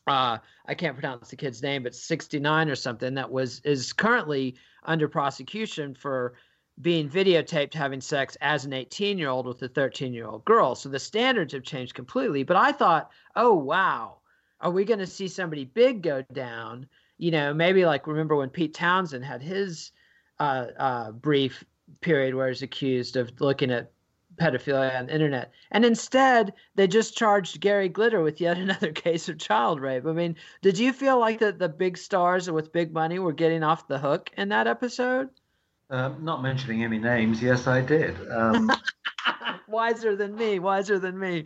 [0.07, 4.57] uh, I can't pronounce the kid's name, but 69 or something that was is currently
[4.85, 6.35] under prosecution for
[6.81, 10.75] being videotaped having sex as an 18 year old with a 13 year old girl.
[10.75, 12.43] So the standards have changed completely.
[12.43, 14.19] But I thought, oh wow,
[14.61, 16.87] are we going to see somebody big go down?
[17.17, 19.93] You know, maybe like remember when Pete Townshend had his
[20.39, 21.65] uh, uh, brief
[22.01, 23.91] period where he's accused of looking at
[24.37, 25.53] pedophilia on the internet.
[25.71, 30.07] And instead, they just charged Gary Glitter with yet another case of child rape.
[30.07, 33.63] I mean, did you feel like that the big stars with big money were getting
[33.63, 35.29] off the hook in that episode?
[35.91, 38.17] Um, not mentioning any names, yes, I did.
[38.31, 38.71] Um,
[39.69, 41.45] wiser than me, wiser than me.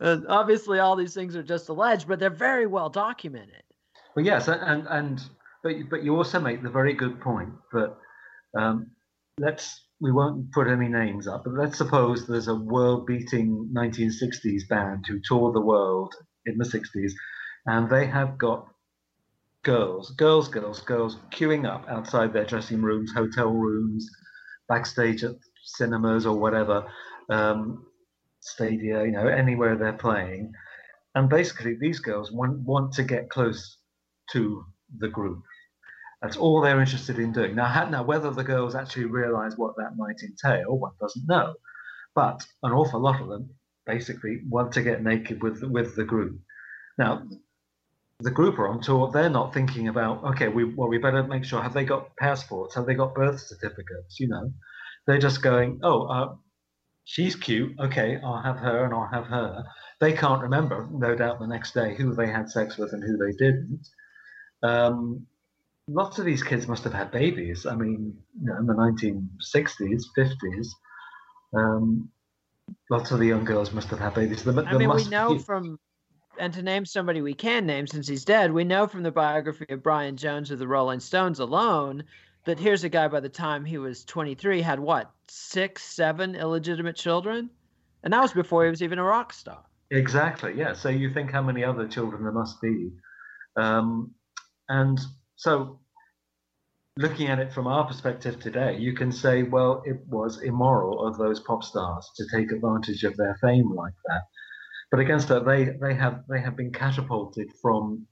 [0.00, 3.62] obviously, all these things are just alleged, but they're very well documented.
[4.14, 5.22] Well, yes, and and
[5.62, 7.94] but but you also make the very good point that
[8.54, 8.90] um,
[9.38, 15.06] let's we won't put any names up, but let's suppose there's a world-beating 1960s band
[15.08, 17.12] who toured the world in the 60s,
[17.64, 18.66] and they have got
[19.62, 24.08] girls, girls, girls, girls queuing up outside their dressing rooms, hotel rooms,
[24.68, 26.86] backstage at cinemas or whatever,
[27.30, 27.86] um,
[28.40, 30.52] stadia, you know, anywhere they're playing.
[31.14, 33.78] And basically, these girls want, want to get close
[34.32, 34.64] to
[34.98, 35.42] the group.
[36.22, 37.54] That's all they're interested in doing.
[37.54, 41.54] Now, now, whether the girls actually realize what that might entail, one doesn't know.
[42.14, 43.50] But an awful lot of them
[43.84, 46.40] basically want to get naked with with the group.
[46.98, 47.22] Now,
[48.20, 49.10] the group are on tour.
[49.12, 52.74] They're not thinking about okay, we well we better make sure have they got passports,
[52.74, 54.18] have they got birth certificates?
[54.18, 54.52] You know,
[55.06, 56.34] they're just going, oh, uh,
[57.04, 57.78] she's cute.
[57.78, 59.64] Okay, I'll have her and I'll have her.
[60.00, 63.16] They can't remember, no doubt, the next day who they had sex with and who
[63.16, 63.86] they didn't.
[64.62, 65.26] Um,
[65.88, 67.66] lots of these kids must have had babies.
[67.66, 70.68] I mean, you know, in the 1960s, 50s,
[71.56, 72.08] um,
[72.90, 74.46] lots of the young girls must have had babies.
[74.46, 75.38] I mean, we know be...
[75.38, 75.78] from,
[76.38, 79.66] and to name somebody we can name since he's dead, we know from the biography
[79.68, 82.04] of Brian Jones of the Rolling Stones alone
[82.46, 86.96] that here's a guy by the time he was 23 had what six seven illegitimate
[86.96, 87.50] children
[88.02, 91.30] and that was before he was even a rock star exactly yeah so you think
[91.30, 92.90] how many other children there must be
[93.56, 94.14] um,
[94.68, 95.00] and
[95.36, 95.78] so
[96.98, 101.18] looking at it from our perspective today you can say well it was immoral of
[101.18, 104.22] those pop stars to take advantage of their fame like that
[104.90, 108.06] but against that they they have they have been catapulted from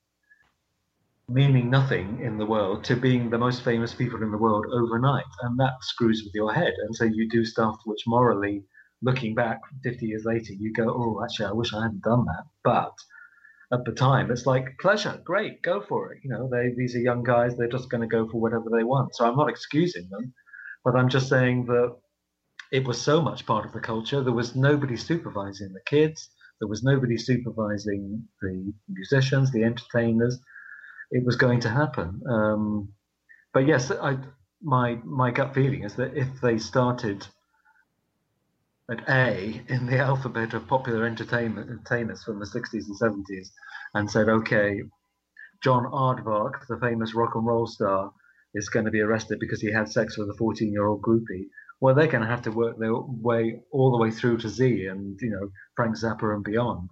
[1.29, 5.25] meaning nothing in the world to being the most famous people in the world overnight.
[5.43, 6.75] And that screws with your head.
[6.85, 8.65] And so you do stuff which morally,
[9.03, 12.45] looking back 50 years later, you go, oh, actually, I wish I hadn't done that.
[12.63, 12.93] But
[13.75, 16.21] at the time, it's like pleasure, great, go for it.
[16.23, 18.85] You know, they these are young guys, they're just going to go for whatever they
[18.85, 19.15] want.
[19.15, 20.33] So I'm not excusing them,
[20.85, 21.97] but I'm just saying that
[22.73, 24.23] it was so much part of the culture.
[24.23, 26.29] There was nobody supervising the kids.
[26.61, 30.41] There was nobody supervising the musicians, the entertainers
[31.11, 32.21] it was going to happen.
[32.29, 32.89] Um,
[33.53, 34.19] but yes, I,
[34.63, 37.27] my my gut feeling is that if they started
[38.91, 43.49] at A in the alphabet of popular entertainment entertainers from the 60s and 70s
[43.95, 44.83] and said, okay,
[45.63, 48.13] John Aardvark, the famous rock and roll star,
[48.55, 51.49] is going to be arrested because he had sex with a 14 year old groupie.
[51.81, 54.87] Well, they're going to have to work their way all the way through to Z
[54.87, 56.91] and, you know, Frank Zappa and beyond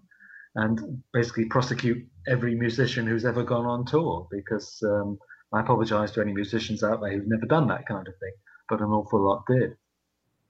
[0.54, 5.18] and basically prosecute every musician who's ever gone on tour because um,
[5.52, 8.32] I apologize to any musicians out there who've never done that kind of thing,
[8.68, 9.76] but an awful lot did.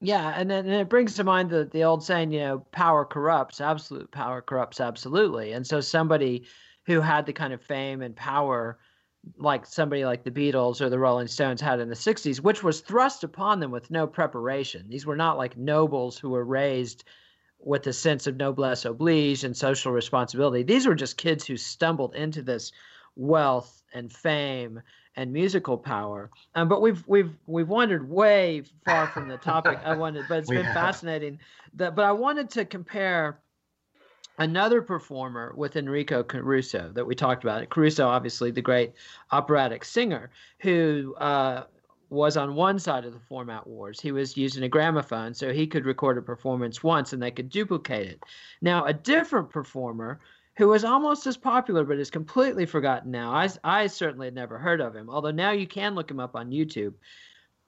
[0.05, 3.05] Yeah, and then and it brings to mind the the old saying, you know, power
[3.05, 5.53] corrupts, absolute power corrupts absolutely.
[5.53, 6.47] And so somebody
[6.87, 8.79] who had the kind of fame and power
[9.39, 12.81] like somebody like the Beatles or the Rolling Stones had in the 60s, which was
[12.81, 14.89] thrust upon them with no preparation.
[14.89, 17.05] These were not like nobles who were raised
[17.61, 20.65] with a sense of noblesse oblige and social responsibility.
[20.65, 22.73] These were just kids who stumbled into this
[23.17, 24.81] wealth and fame
[25.17, 26.31] and musical power.
[26.55, 30.51] Um, but we've we've we've wandered way far from the topic I wanted, but it's
[30.51, 31.39] been fascinating.
[31.75, 33.41] That but I wanted to compare
[34.39, 37.69] another performer with Enrico Caruso that we talked about.
[37.69, 38.93] Caruso, obviously the great
[39.31, 41.65] operatic singer, who uh,
[42.09, 44.01] was on one side of the format wars.
[44.01, 47.51] He was using a gramophone, so he could record a performance once and they could
[47.51, 48.23] duplicate it.
[48.61, 50.21] Now, a different performer
[50.57, 53.33] who was almost as popular but is completely forgotten now.
[53.33, 56.37] I, I certainly had never heard of him, although now you can look him up
[56.37, 56.95] on YouTube.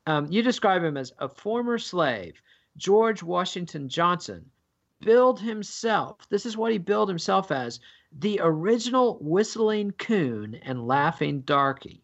[0.07, 2.41] Um, you describe him as a former slave,
[2.77, 4.51] George Washington Johnson,
[5.01, 6.29] billed himself.
[6.29, 7.81] This is what he billed himself as
[8.19, 12.03] the original whistling coon and laughing darky.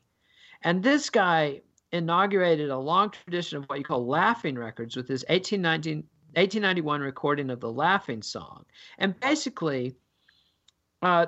[0.62, 1.60] And this guy
[1.92, 7.60] inaugurated a long tradition of what you call laughing records with his 1891 recording of
[7.60, 8.64] the laughing song.
[8.98, 9.96] And basically,
[11.02, 11.26] uh,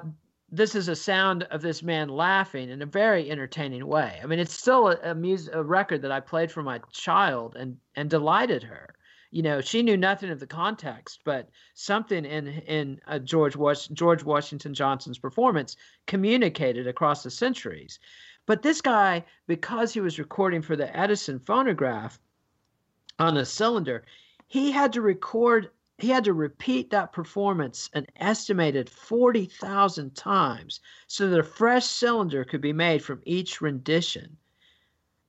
[0.51, 4.21] this is a sound of this man laughing in a very entertaining way.
[4.23, 7.57] I mean, it's still a, a, music, a record that I played for my child
[7.57, 8.95] and, and delighted her.
[9.31, 13.89] You know, she knew nothing of the context, but something in in uh, George Was-
[13.89, 17.99] George Washington Johnson's performance communicated across the centuries.
[18.45, 22.21] But this guy, because he was recording for the Edison phonograph
[23.19, 24.05] on a cylinder,
[24.49, 25.71] he had to record,
[26.03, 32.45] he had to repeat that performance an estimated 40,000 times so that a fresh cylinder
[32.45, 34.37] could be made from each rendition.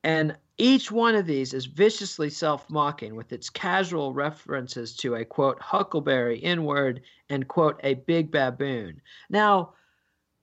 [0.03, 5.23] And each one of these is viciously self mocking with its casual references to a
[5.23, 8.99] quote, huckleberry, inward, and quote, a big baboon.
[9.29, 9.73] Now,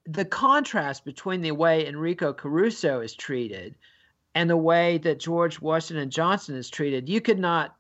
[0.07, 3.75] the contrast between the way Enrico Caruso is treated
[4.37, 7.75] and the way that George Washington Johnson is treated, you could not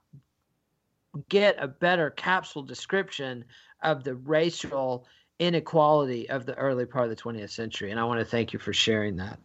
[1.28, 3.44] get a better capsule description
[3.82, 5.06] of the racial
[5.38, 7.90] inequality of the early part of the 20th century.
[7.90, 9.38] And I want to thank you for sharing that.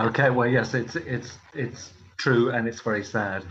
[0.00, 3.44] Okay, well, yes, it's it's it's true, and it's very sad.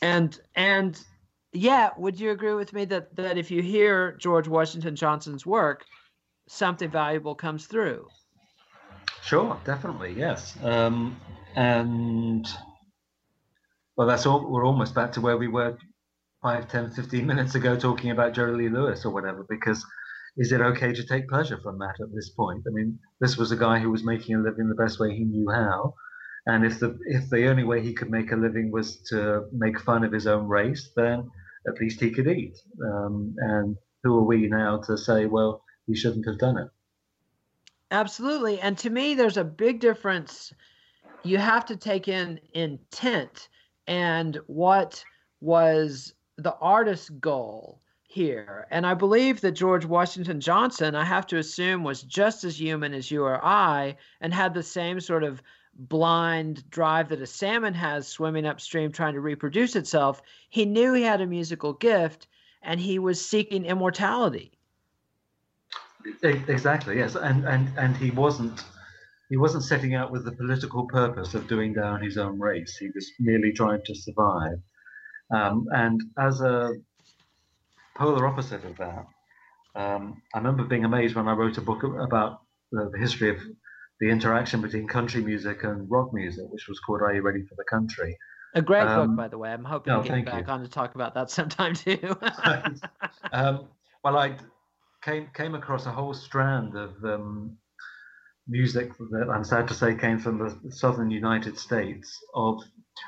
[0.00, 1.02] And and
[1.52, 5.84] yeah, would you agree with me that that if you hear George Washington Johnson's work,
[6.48, 8.08] something valuable comes through?
[9.22, 10.56] Sure, definitely, yes.
[10.62, 11.20] Um,
[11.56, 12.46] and
[13.96, 14.50] well, that's all.
[14.50, 15.76] We're almost back to where we were
[16.42, 19.84] 5, 10, 15 minutes ago talking about Jerry Lee Lewis or whatever, because
[20.36, 22.64] is it okay to take pleasure from that at this point?
[22.66, 25.24] I mean, this was a guy who was making a living the best way he
[25.24, 25.94] knew how.
[26.46, 29.78] And if the if the only way he could make a living was to make
[29.78, 31.30] fun of his own race, then
[31.68, 32.58] at least he could eat.
[32.84, 36.68] Um, and who are we now to say, well, he shouldn't have done it?
[37.92, 38.58] Absolutely.
[38.60, 40.52] And to me, there's a big difference.
[41.22, 43.48] You have to take in intent
[43.86, 45.04] and what
[45.40, 47.80] was the artist's goal
[48.12, 48.66] here.
[48.70, 52.92] And I believe that George Washington Johnson, I have to assume, was just as human
[52.92, 55.42] as you or I and had the same sort of
[55.74, 60.20] blind drive that a salmon has swimming upstream trying to reproduce itself.
[60.50, 62.28] He knew he had a musical gift
[62.60, 64.52] and he was seeking immortality.
[66.22, 67.14] Exactly, yes.
[67.14, 68.64] And, and, and he wasn't.
[69.32, 72.76] He wasn't setting out with the political purpose of doing down his own race.
[72.76, 74.58] He was merely trying to survive.
[75.34, 76.74] Um, and as a
[77.94, 79.06] polar opposite of that.
[79.74, 83.38] Um, I remember being amazed when I wrote a book about the, the, history of
[84.00, 87.54] the interaction between country music and rock music, which was called "Are You Ready for
[87.54, 88.18] the Country?"
[88.54, 89.50] A great um, book, by the way.
[89.50, 90.52] I'm hoping no, to get back you.
[90.52, 92.18] on to talk about that sometime too.
[93.32, 93.66] um,
[94.04, 94.36] well, I
[95.02, 97.56] came came across a whole strand of um,
[98.48, 102.60] music that I'm sad to say came from the southern United States of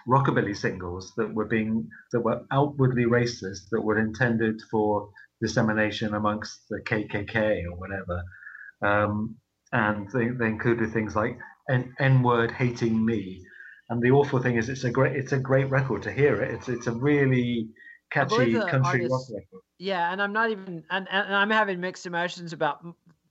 [0.08, 5.10] rockabilly singles that were being that were outwardly racist that were intended for
[5.40, 8.22] dissemination amongst the KKK or whatever,
[8.82, 9.36] um,
[9.72, 11.36] and they, they, included things like
[11.68, 13.42] N, word hating me.
[13.90, 16.54] And the awful thing is, it's a great it's a great record to hear it.
[16.54, 17.68] It's it's a really
[18.10, 19.62] catchy country rock record.
[19.78, 22.84] Yeah, and I'm not even and, and I'm having mixed emotions about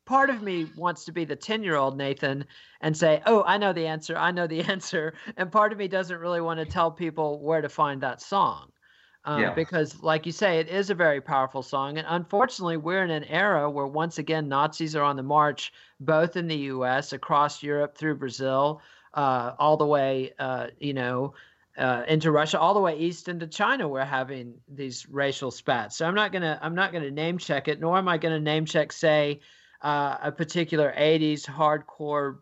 [0.06, 2.46] part of me wants to be the 10 year old Nathan
[2.82, 4.18] and say, Oh, I know the answer.
[4.18, 5.14] I know the answer.
[5.38, 8.70] And part of me doesn't really want to tell people where to find that song.
[9.26, 9.54] Um, yeah.
[9.54, 11.98] Because, like you say, it is a very powerful song.
[11.98, 16.36] And unfortunately, we're in an era where, once again, Nazis are on the march, both
[16.36, 18.82] in the US, across Europe, through Brazil,
[19.14, 21.34] uh, all the way, uh, you know,
[21.78, 23.88] uh, into Russia, all the way east into China.
[23.88, 25.98] We're having these racial spats.
[25.98, 28.66] So I'm not gonna I'm not gonna name check it, nor am I gonna name
[28.66, 29.40] check say
[29.84, 32.38] uh, a particular 80s hardcore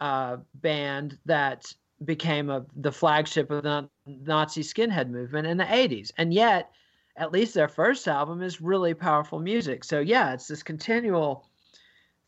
[0.00, 1.72] uh, band that
[2.04, 6.10] became a, the flagship of the Nazi skinhead movement in the 80s.
[6.18, 6.70] And yet,
[7.16, 9.84] at least their first album is really powerful music.
[9.84, 11.46] So yeah, it's this continual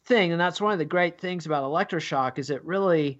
[0.05, 3.19] thing, and that's one of the great things about electroshock is it really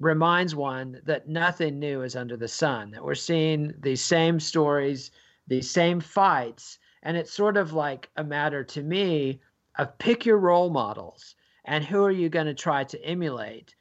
[0.00, 2.90] reminds one that nothing new is under the sun.
[2.90, 5.12] That we're seeing these same stories,
[5.46, 9.40] these same fights, and it's sort of like a matter to me
[9.76, 13.74] of pick your role models and who are you going to try to emulate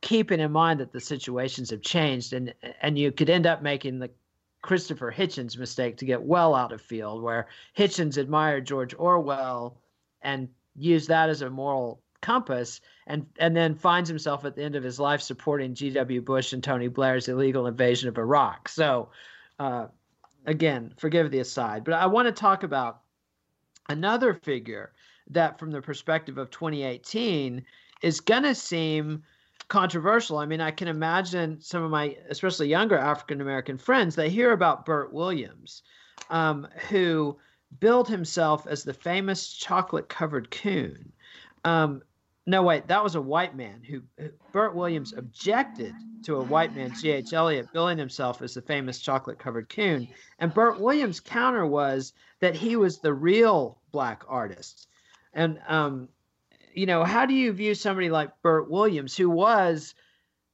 [0.00, 3.98] keeping in mind that the situations have changed and and you could end up making
[3.98, 4.10] the
[4.62, 9.78] Christopher Hitchens mistake to get well out of field where Hitchens admired George Orwell
[10.22, 14.74] and used that as a moral compass and and then finds himself at the end
[14.74, 16.20] of his life supporting G.W.
[16.22, 18.68] Bush and Tony Blair's illegal invasion of Iraq.
[18.68, 19.10] So
[19.58, 19.86] uh,
[20.44, 23.02] again, forgive the aside, but I want to talk about
[23.88, 24.92] another figure
[25.30, 27.64] that from the perspective of 2018
[28.02, 29.22] is going to seem
[29.68, 30.38] controversial.
[30.38, 34.52] I mean, I can imagine some of my, especially younger African American friends, they hear
[34.52, 35.82] about Bert Williams,
[36.30, 37.36] um, who
[37.80, 41.12] billed himself as the famous chocolate covered coon.
[41.64, 42.02] Um,
[42.48, 44.02] no, wait, that was a white man who,
[44.52, 47.32] Bert Williams objected to a white man, G.H.
[47.32, 50.06] Elliott, billing himself as the famous chocolate covered coon.
[50.38, 54.86] And Bert Williams' counter was that he was the real black artist.
[55.36, 56.08] And um,
[56.74, 59.94] you know, how do you view somebody like Bert Williams, who was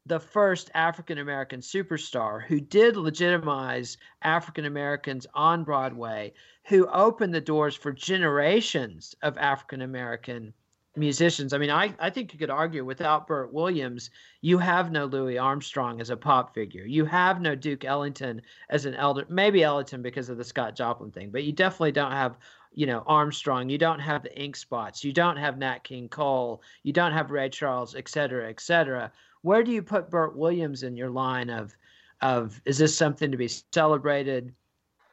[0.04, 6.32] the first African American superstar, who did legitimize African Americans on Broadway,
[6.64, 10.52] who opened the doors for generations of African American
[10.96, 11.52] musicians.
[11.52, 14.10] I mean, I, I think you could argue without Bert Williams,
[14.42, 16.84] you have no Louis Armstrong as a pop figure.
[16.84, 21.10] You have no Duke Ellington as an elder, maybe Ellington because of the Scott Joplin
[21.10, 22.36] thing, but you definitely don't have,
[22.74, 23.68] you know, Armstrong.
[23.68, 25.04] You don't have the Ink Spots.
[25.04, 26.62] You don't have Nat King Cole.
[26.82, 29.12] You don't have Ray Charles, et cetera, et cetera.
[29.42, 31.74] Where do you put Bert Williams in your line of,
[32.20, 34.54] of is this something to be celebrated?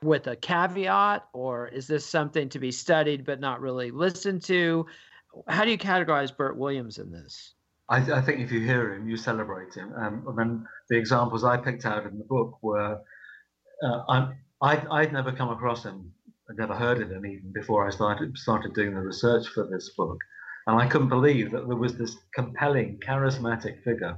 [0.02, 4.86] with a caveat or is this something to be studied but not really listened to
[5.48, 7.54] how do you categorize Bert Williams in this?
[7.90, 9.94] I, th- I think if you hear him, you celebrate him.
[9.96, 13.00] Um, and then the examples I picked out in the book were
[13.84, 14.28] uh,
[14.62, 16.12] I'd, I'd never come across him,
[16.50, 19.90] I'd never heard of him even before I started started doing the research for this
[19.96, 20.18] book.
[20.68, 24.18] And I couldn't believe that there was this compelling, charismatic figure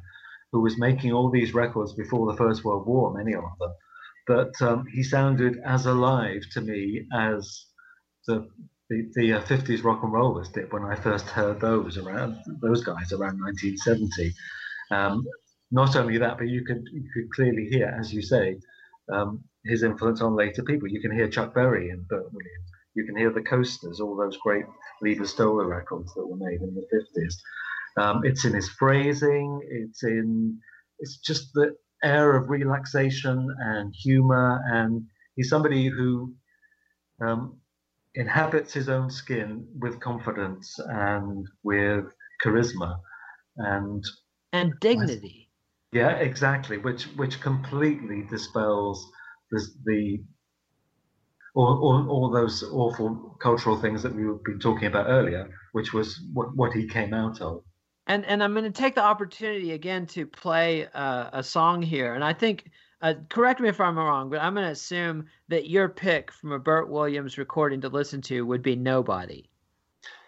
[0.51, 3.73] who was making all these records before the First World War, many of them.
[4.27, 7.65] But um, he sounded as alive to me as
[8.27, 8.49] the
[8.89, 12.83] the, the uh, 50s rock and rollers did when I first heard those around those
[12.83, 14.33] guys around 1970.
[14.91, 15.25] Um,
[15.71, 18.57] not only that, but you could you could clearly hear, as you say,
[19.11, 20.87] um, his influence on later people.
[20.87, 22.71] You can hear Chuck Berry and Bert Williams.
[22.93, 24.65] You can hear the Coasters, all those great
[25.01, 27.35] Leiber Stoller records that were made in the 50s.
[27.97, 29.61] Um, it's in his phrasing.
[29.69, 30.59] It's in
[30.99, 35.03] it's just the air of relaxation and humor, and
[35.35, 36.33] he's somebody who
[37.21, 37.57] um,
[38.15, 42.05] inhabits his own skin with confidence and with
[42.43, 42.99] charisma
[43.57, 44.03] and
[44.53, 45.49] and dignity.
[45.91, 46.77] Yeah, exactly.
[46.77, 49.11] Which which completely dispels
[49.51, 50.23] the, the
[51.53, 56.21] all, all, all those awful cultural things that we've been talking about earlier, which was
[56.33, 57.63] what, what he came out of.
[58.07, 62.15] And and I'm going to take the opportunity again to play uh, a song here,
[62.15, 62.71] and I think
[63.01, 66.51] uh, correct me if I'm wrong, but I'm going to assume that your pick from
[66.51, 69.49] a Bert Williams recording to listen to would be Nobody.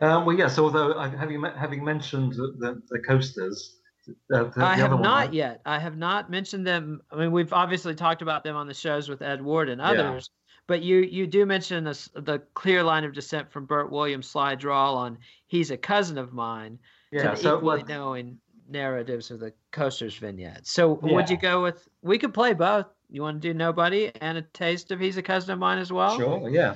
[0.01, 0.57] Um, well, yes.
[0.59, 3.77] Although having having mentioned the, the, the coasters,
[4.09, 5.61] uh, the, I have not one, yet.
[5.65, 7.01] I have not mentioned them.
[7.11, 10.29] I mean, we've obviously talked about them on the shows with Ed Ward and others.
[10.31, 10.39] Yeah.
[10.65, 14.59] But you you do mention this, the clear line of descent from Bert Williams slide
[14.59, 16.79] draw on "He's a cousin of mine."
[17.11, 18.39] Yeah, to so equally knowing
[18.69, 20.65] narratives of the coasters vignette.
[20.65, 21.13] So yeah.
[21.13, 21.87] would you go with?
[22.01, 22.87] We could play both.
[23.09, 25.91] You want to do nobody and a taste of he's a cousin of mine as
[25.91, 26.17] well.
[26.17, 26.49] Sure.
[26.49, 26.75] Yeah.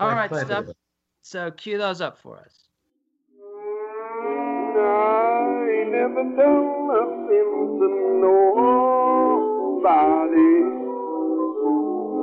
[0.00, 0.66] All right, stuff.
[1.22, 2.60] So cue those up for us.
[6.00, 7.88] Never done nothing to
[8.24, 9.84] nobody.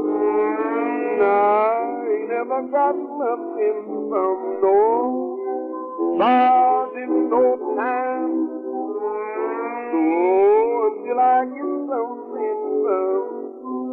[0.02, 1.86] Mm, I
[2.28, 3.78] never got nothing
[4.10, 4.38] from
[6.18, 7.44] nobody no
[7.78, 8.34] time
[9.94, 10.10] mm,
[10.88, 13.26] until I get something from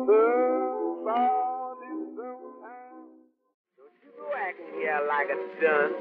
[0.07, 0.44] somebody
[4.85, 5.97] here like a dunce.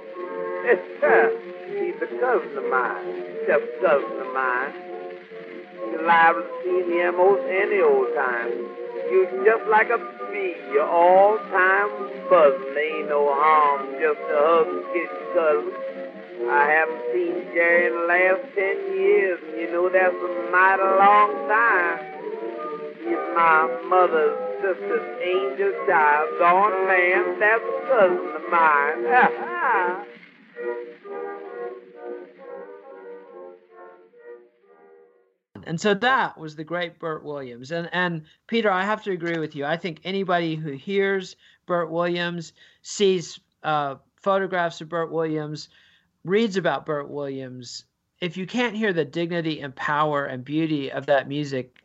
[1.71, 4.73] He's a cousin of mine, just cousin of mine.
[5.91, 8.51] You're liable to see me almost any old time.
[9.07, 9.99] You just like a
[10.31, 11.91] bee, you're all time
[12.29, 12.75] buzzing.
[12.75, 15.71] Ain't no harm, just a hug, and kiss, your cousin.
[16.43, 20.83] I haven't seen Jerry in the last ten years, and you know that's a mighty
[20.83, 21.99] long time.
[22.99, 30.05] He's my mother's sister's angel child, gone man, that's a cousin of mine.
[35.65, 37.71] And so that was the great Bert Williams.
[37.71, 39.63] And and Peter, I have to agree with you.
[39.63, 42.51] I think anybody who hears Bert Williams,
[42.81, 45.69] sees uh, photographs of Bert Williams,
[46.25, 47.85] reads about Bert Williams,
[48.19, 51.77] if you can't hear the dignity and power and beauty of that music,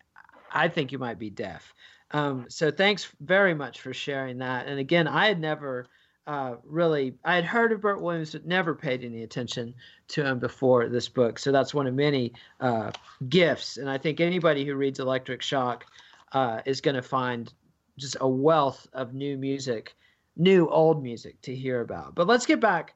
[0.53, 1.75] I think you might be deaf.
[2.11, 4.67] Um, so thanks very much for sharing that.
[4.67, 5.87] And again, I had never
[6.27, 9.75] uh, really I had heard of Bert Williams, but never paid any attention
[10.09, 11.39] to him before this book.
[11.39, 12.93] So that's one of many uh,
[13.29, 13.79] gifts.
[13.79, 15.87] And I think anybody who reads Electric Shock
[16.33, 17.53] uh, is going to find
[17.97, 19.97] just a wealth of new music,
[20.37, 22.15] new old music to hear about.
[22.15, 22.95] But let's get back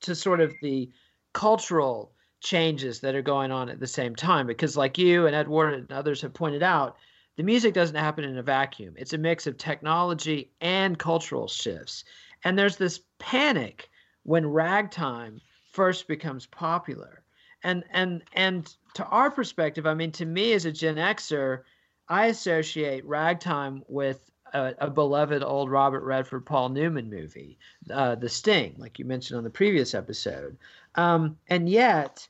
[0.00, 0.90] to sort of the
[1.34, 5.48] cultural changes that are going on at the same time because like you and Ed
[5.48, 6.96] Ward and others have pointed out
[7.36, 8.94] the music doesn't happen in a vacuum.
[8.96, 12.04] It's a mix of technology and cultural shifts.
[12.44, 13.90] And there's this panic
[14.24, 15.40] when ragtime
[15.72, 17.22] first becomes popular.
[17.62, 21.62] And and and to our perspective i mean to me as a gen xer
[22.08, 27.56] i associate ragtime with a, a, beloved old Robert Redford Paul Newman movie,
[27.88, 30.56] uh, The Sting, like you mentioned on the previous episode.
[30.96, 32.26] Um, and yet,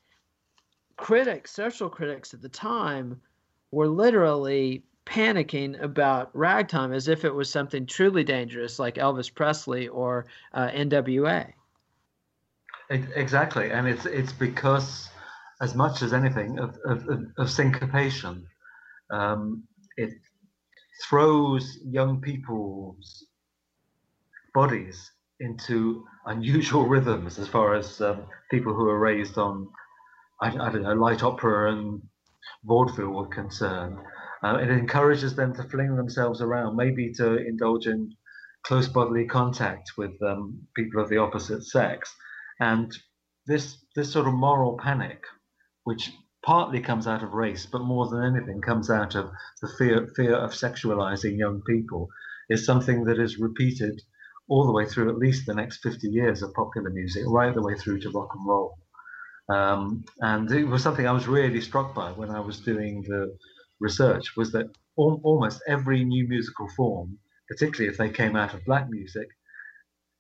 [0.99, 3.19] critics, social critics at the time,
[3.71, 9.89] were literally panicking about ragtime as if it was something truly dangerous, like Elvis Presley
[9.89, 11.53] or uh, NWA.
[12.91, 15.09] Exactly, and it's it's because,
[15.61, 17.07] as much as anything, of of,
[17.39, 18.47] of syncopation.
[19.13, 19.65] Um,
[19.97, 20.13] it
[21.09, 23.27] throws young people's
[24.55, 29.69] bodies into unusual rhythms as far as um, people who are raised on,
[30.41, 32.03] I, I, don't know, light opera and
[32.65, 33.99] vaudeville were concerned.
[34.43, 38.15] Uh, it encourages them to fling themselves around, maybe to indulge in
[38.63, 42.15] close bodily contact with um, people of the opposite sex.
[42.59, 42.97] And
[43.47, 45.25] this this sort of moral panic,
[45.85, 46.11] which
[46.43, 49.31] partly comes out of race, but more than anything comes out of
[49.61, 52.09] the fear fear of sexualizing young people,
[52.49, 54.01] is something that is repeated
[54.49, 57.63] all the way through at least the next 50 years of popular music, right the
[57.63, 58.79] way through to rock and roll.
[59.49, 63.37] Um, and it was something I was really struck by when I was doing the
[63.81, 64.67] research was that
[64.99, 67.19] al- almost every new musical form,
[67.49, 69.29] particularly if they came out of black music,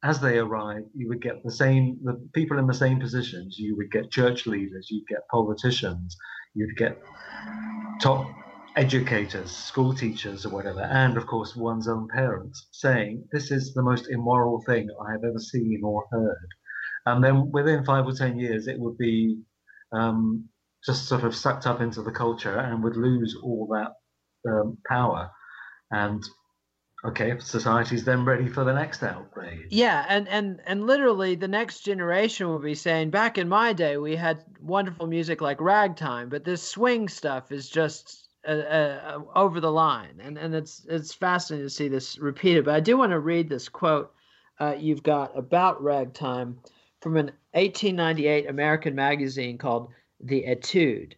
[0.02, 3.58] as they arrived, you would get the same the people in the same positions.
[3.58, 6.16] You would get church leaders, you'd get politicians,
[6.54, 6.98] you'd get
[8.00, 8.26] top
[8.76, 13.82] educators, school teachers, or whatever, and of course one's own parents saying this is the
[13.82, 16.48] most immoral thing I have ever seen or heard.
[17.06, 19.38] And then within five or ten years, it would be
[19.92, 20.48] um,
[20.84, 25.30] just sort of sucked up into the culture and would lose all that um, power.
[25.90, 26.22] And
[27.04, 29.66] okay, society's then ready for the next outrage.
[29.70, 33.96] Yeah, and and and literally the next generation will be saying, back in my day,
[33.96, 39.60] we had wonderful music like ragtime, but this swing stuff is just uh, uh, over
[39.60, 42.64] the line, and and it's it's fascinating to see this repeated.
[42.64, 44.12] But I do want to read this quote
[44.60, 46.58] uh, you've got about ragtime
[47.00, 51.14] from an 1898 American magazine called The Etude.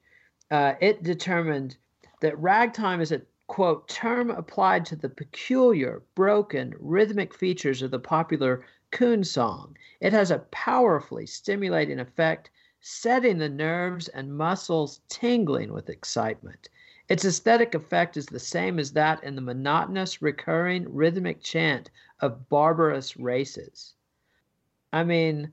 [0.51, 1.77] Uh, it determined
[2.21, 3.23] that ragtime is a
[3.53, 9.77] quote, term applied to the peculiar, broken, rhythmic features of the popular coon song.
[10.01, 12.49] It has a powerfully stimulating effect,
[12.81, 16.71] setting the nerves and muscles tingling with excitement.
[17.11, 21.91] Its aesthetic effect is the same as that in the monotonous, recurring, rhythmic chant
[22.21, 23.93] of barbarous races.
[24.95, 25.53] I mean,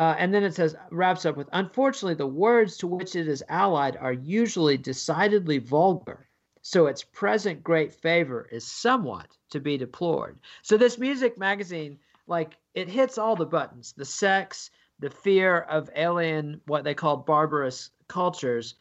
[0.00, 3.44] uh, and then it says, wraps up with, unfortunately, the words to which it is
[3.48, 6.26] allied are usually decidedly vulgar
[6.62, 10.38] so its present great favor is somewhat to be deplored.
[10.62, 15.90] So this music magazine, like it hits all the buttons: the sex, the fear of
[15.96, 18.74] alien, what they call barbarous cultures,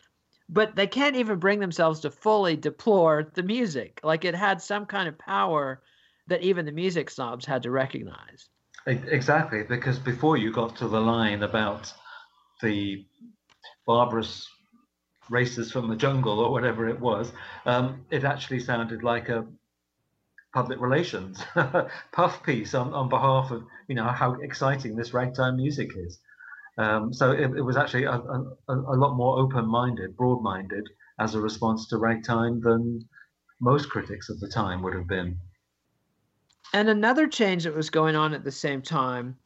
[0.50, 4.00] but they can't even bring themselves to fully deplore the music.
[4.04, 5.82] Like it had some kind of power
[6.28, 8.50] that even the music snobs had to recognize.
[8.88, 11.94] Exactly, because before you got to the line about
[12.62, 13.06] the
[13.88, 14.48] barbarous
[15.30, 17.32] races from the jungle or whatever it was,
[17.66, 19.48] um, it actually sounded like a
[20.54, 21.44] public relations
[22.12, 26.20] puff piece on, on behalf of you know how exciting this ragtime music is.
[26.78, 30.86] Um, so it, it, was actually a, a, a lot more open-minded, broad-minded
[31.20, 33.02] as a response to ragtime than
[33.62, 35.38] most critics of the time would have been.
[36.74, 39.38] And another change that was going on at the same time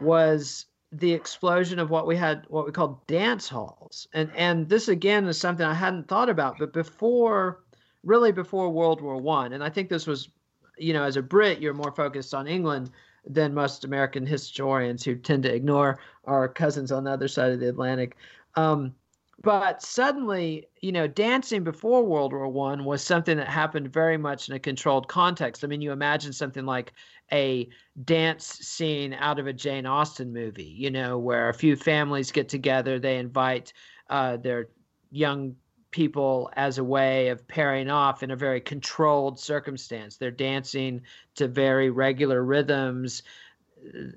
[0.00, 4.08] was the explosion of what we had what we called dance halls.
[4.12, 7.60] And and this again is something i hadn't thought about but before
[8.02, 10.30] really before world war one and i think this was
[10.78, 12.90] you know as a brit you're more focused on england
[13.26, 17.60] than most american historians who tend to ignore our cousins on the other side of
[17.60, 18.16] the atlantic.
[18.56, 18.94] Um,
[19.42, 24.48] but suddenly you know dancing before world war one was something that happened very much
[24.48, 25.64] in a controlled context.
[25.64, 26.92] I mean you imagine something like
[27.32, 27.68] a
[28.04, 32.48] dance scene out of a jane austen movie you know where a few families get
[32.48, 33.72] together they invite
[34.08, 34.68] uh, their
[35.10, 35.54] young
[35.90, 40.16] people as a way of pairing off in a very controlled circumstance.
[40.16, 41.02] They're dancing
[41.36, 43.22] to very regular rhythms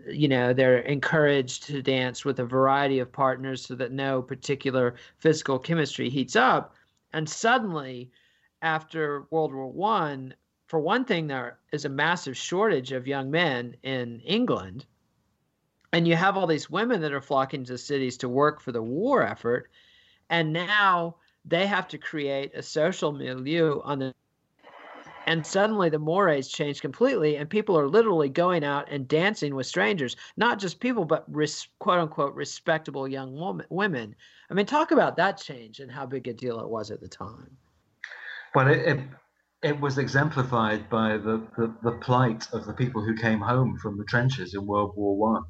[0.08, 4.96] you know they're encouraged to dance with a variety of partners so that no particular
[5.20, 6.76] physical chemistry heats up.
[7.14, 8.12] And suddenly
[8.62, 10.34] after world war one
[10.68, 14.86] for one thing there is a massive shortage of young men in england.
[15.92, 18.82] And you have all these women that are flocking to cities to work for the
[18.82, 19.70] war effort.
[20.30, 24.14] And now they have to create a social milieu on the
[25.34, 29.66] and suddenly the mores change completely and people are literally going out and dancing with
[29.66, 34.16] strangers not just people but res- quote unquote respectable young woman, women.
[34.52, 37.08] I mean talk about that change and how big a deal it was at the
[37.08, 37.58] time.
[38.54, 39.00] Well it, it,
[39.64, 43.98] it was exemplified by the, the, the plight of the people who came home from
[43.98, 45.44] the trenches in world war one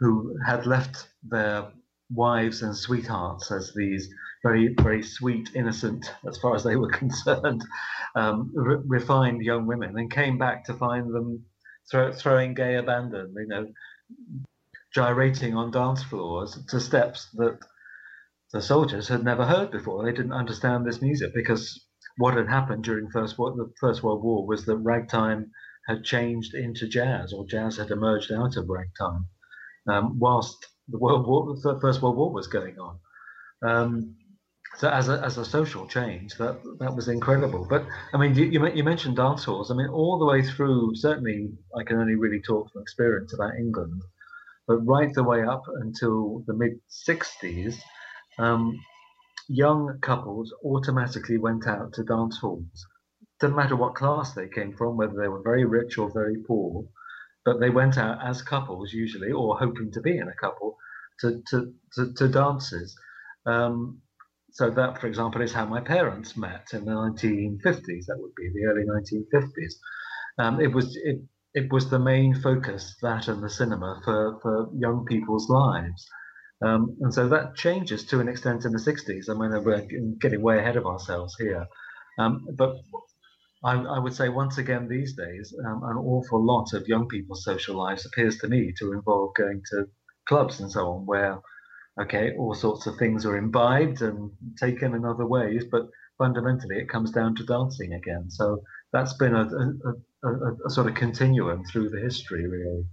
[0.00, 1.68] who had left their
[2.10, 4.08] wives and sweethearts as these
[4.46, 7.62] very very sweet innocent as far as they were concerned
[8.14, 11.44] um, re- refined young women and came back to find them
[11.90, 13.66] throw, throwing gay abandon you know
[14.96, 17.58] gyrating on dance floors to steps that
[18.52, 20.04] the soldiers had never heard before.
[20.04, 21.84] They didn't understand this music because
[22.16, 25.50] what had happened during first the First World War was that ragtime
[25.86, 29.26] had changed into jazz, or jazz had emerged out of ragtime,
[29.88, 30.56] um, whilst
[30.88, 32.98] the World War, the First World War was going on.
[33.62, 34.16] Um,
[34.78, 37.66] so as a, as a social change, that that was incredible.
[37.68, 39.70] But I mean, you, you mentioned dance halls.
[39.70, 40.94] I mean, all the way through.
[40.96, 41.48] Certainly,
[41.78, 44.02] I can only really talk from experience about England,
[44.68, 47.76] but right the way up until the mid '60s,
[48.38, 48.78] um,
[49.48, 52.86] young couples automatically went out to dance halls.
[53.40, 56.84] Didn't matter what class they came from, whether they were very rich or very poor,
[57.46, 60.76] but they went out as couples usually, or hoping to be in a couple,
[61.20, 62.94] to to to, to dances.
[63.46, 64.02] Um,
[64.56, 68.06] so that, for example, is how my parents met in the 1950s.
[68.06, 69.74] That would be the early 1950s.
[70.38, 71.20] Um, it was it,
[71.52, 76.08] it was the main focus that and the cinema for, for young people's lives.
[76.64, 79.28] Um, and so that changes to an extent in the 60s.
[79.28, 79.86] I mean, we're
[80.22, 81.66] getting way ahead of ourselves here.
[82.18, 82.76] Um, but
[83.62, 87.44] I, I, would say once again these days, um, an awful lot of young people's
[87.44, 89.84] social lives appears to me to involve going to
[90.26, 91.40] clubs and so on, where
[92.00, 95.88] okay, all sorts of things are imbibed and taken in other ways, but
[96.18, 98.30] fundamentally it comes down to dancing again.
[98.30, 102.84] So that's been a, a, a, a sort of continuum through the history, really.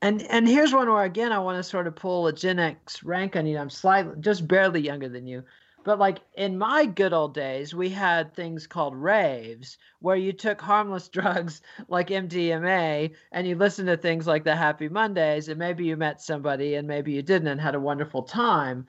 [0.00, 3.02] And and here's one where again I want to sort of pull a Gen X
[3.02, 3.58] rank on you.
[3.58, 5.42] I'm slightly just barely younger than you.
[5.84, 10.60] But like in my good old days, we had things called raves where you took
[10.60, 15.84] harmless drugs like MDMA and you listened to things like the Happy Mondays and maybe
[15.84, 18.86] you met somebody and maybe you didn't and had a wonderful time.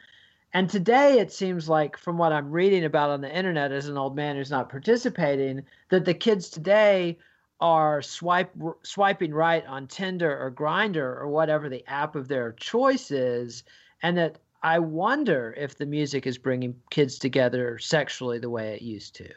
[0.53, 3.97] And today it seems like from what I'm reading about on the internet as an
[3.97, 7.19] old man who's not participating that the kids today
[7.61, 8.51] are swipe
[8.83, 13.63] swiping right on Tinder or Grindr or whatever the app of their choice is
[14.01, 18.81] and that I wonder if the music is bringing kids together sexually the way it
[18.81, 19.29] used to.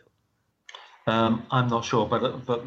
[1.06, 2.64] Um, I'm not sure, but but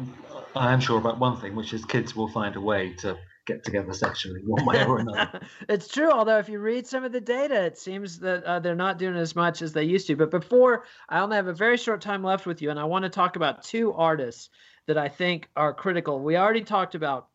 [0.54, 3.64] I am sure about one thing, which is kids will find a way to get
[3.64, 5.40] together sexually one way or another.
[5.68, 6.10] it's true.
[6.10, 9.16] Although if you read some of the data, it seems that uh, they're not doing
[9.16, 10.16] as much as they used to.
[10.16, 13.04] But before, I only have a very short time left with you, and I want
[13.04, 14.50] to talk about two artists
[14.86, 16.20] that I think are critical.
[16.20, 17.28] We already talked about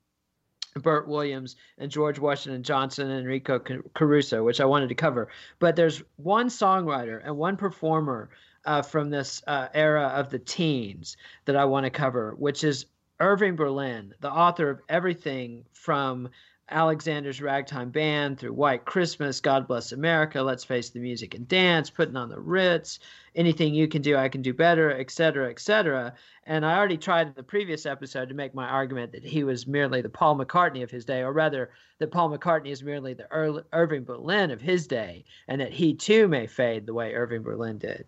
[0.75, 3.59] Bert Williams and George Washington Johnson and Enrico
[3.93, 5.27] Caruso, which I wanted to cover.
[5.59, 8.29] But there's one songwriter and one performer
[8.65, 12.85] uh, from this uh, era of the teens that I want to cover, which is
[13.19, 16.29] Irving Berlin, the author of everything from
[16.71, 21.89] Alexander's Ragtime Band through White Christmas, God Bless America, Let's Face the Music and Dance,
[21.89, 22.99] Putting on the Ritz,
[23.35, 26.13] Anything You Can Do, I Can Do Better, etc., etc.
[26.45, 29.67] And I already tried in the previous episode to make my argument that he was
[29.67, 33.27] merely the Paul McCartney of his day, or rather, that Paul McCartney is merely the
[33.31, 37.43] Ir- Irving Berlin of his day, and that he too may fade the way Irving
[37.43, 38.05] Berlin did.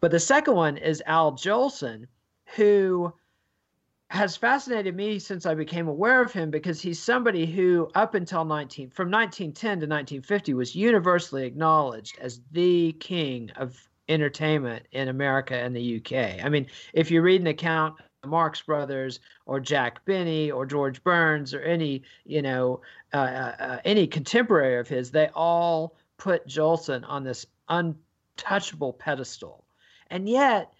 [0.00, 2.06] But the second one is Al Jolson,
[2.56, 3.12] who
[4.08, 8.44] has fascinated me since I became aware of him because he's somebody who, up until
[8.44, 15.56] 19, from 1910 to 1950, was universally acknowledged as the king of entertainment in America
[15.56, 16.44] and the UK.
[16.44, 21.02] I mean, if you read an account of Marx Brothers or Jack Benny or George
[21.02, 22.82] Burns or any, you know,
[23.12, 29.64] uh, uh, uh any contemporary of his, they all put Jolson on this untouchable pedestal.
[30.08, 30.72] And yet,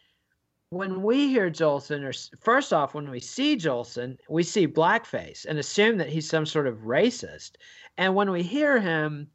[0.71, 5.59] when we hear Jolson, or first off, when we see Jolson, we see blackface and
[5.59, 7.53] assume that he's some sort of racist.
[7.97, 9.29] And when we hear him,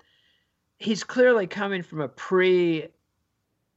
[0.78, 2.88] he's clearly coming from a pre.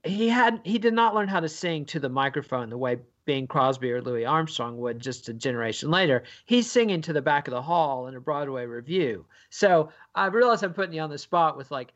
[0.03, 3.47] He had he did not learn how to sing to the microphone the way Bing
[3.47, 6.25] Crosby or Louis Armstrong would just a generation later.
[6.45, 9.25] He's singing to the back of the hall in a Broadway revue.
[9.51, 11.95] So I realize I'm putting you on the spot with like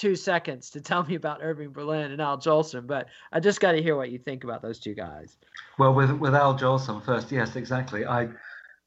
[0.00, 3.72] two seconds to tell me about Irving Berlin and Al Jolson, but I just got
[3.72, 5.36] to hear what you think about those two guys.
[5.78, 8.06] Well, with with Al Jolson first, yes, exactly.
[8.06, 8.28] I,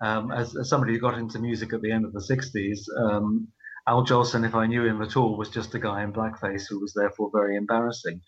[0.01, 3.47] um, as, as, somebody who got into music at the end of the '60s, um,
[3.88, 6.80] Al Jolson, if I knew him at all, was just a guy in blackface who
[6.82, 8.20] was therefore very embarrassing.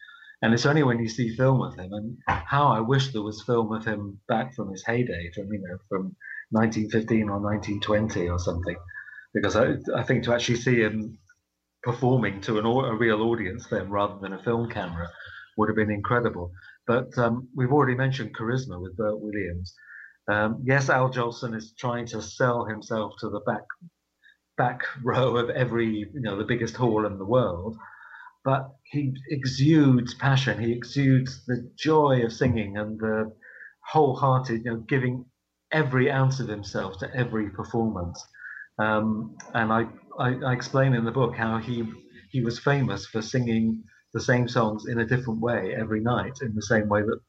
[0.42, 3.42] And it's only when you see film of him, and how I wish there was
[3.42, 6.16] film of him back from his heyday, from you know, from
[6.52, 8.76] 1915 or 1920 or something,
[9.34, 11.18] because I, I think to actually see him
[11.86, 15.08] performing to an, a real audience then rather than a film camera
[15.58, 16.52] would have been incredible.
[16.88, 19.74] But um, we've already mentioned charisma with Bert Williams.
[20.28, 23.64] Um, yes, Al Jolson is trying to sell himself to the back
[24.58, 27.78] back row of every you know the biggest hall in the world,
[28.44, 30.60] but he exudes passion.
[30.60, 33.32] He exudes the joy of singing and the
[33.88, 35.26] wholehearted, you know, giving
[35.72, 38.24] every ounce of himself to every performance.
[38.80, 39.86] Um, and I
[40.20, 41.84] I, I explain in the book how he
[42.32, 46.56] he was famous for singing the same songs in a different way every night, in
[46.56, 47.20] the same way that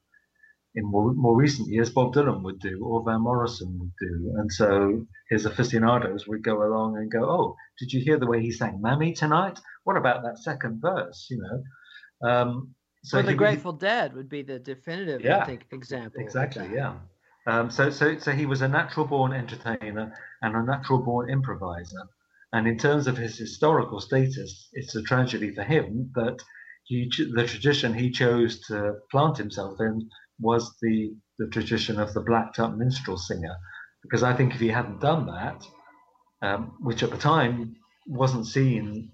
[0.75, 4.35] in more, more recent years Bob Dylan would do or Van Morrison would do.
[4.39, 8.41] And so his aficionados would go along and go, "Oh, did you hear the way
[8.41, 9.59] he sang Mammy tonight?
[9.85, 12.29] What about that second verse?" You know.
[12.29, 12.75] Um,
[13.05, 16.21] so well, the Grateful Dead would be the definitive, yeah, I think, example.
[16.21, 16.69] Exactly.
[16.75, 16.95] Yeah.
[17.47, 20.13] Um, so, so, so he was a natural-born entertainer
[20.43, 22.03] and a natural-born improviser.
[22.53, 26.39] And in terms of his historical status, it's a tragedy for him that
[26.85, 32.21] he, the tradition he chose to plant himself in was the, the tradition of the
[32.21, 33.57] blacked up minstrel singer.
[34.03, 35.67] Because I think if he hadn't done that,
[36.43, 37.75] um, which at the time
[38.07, 39.11] wasn't seen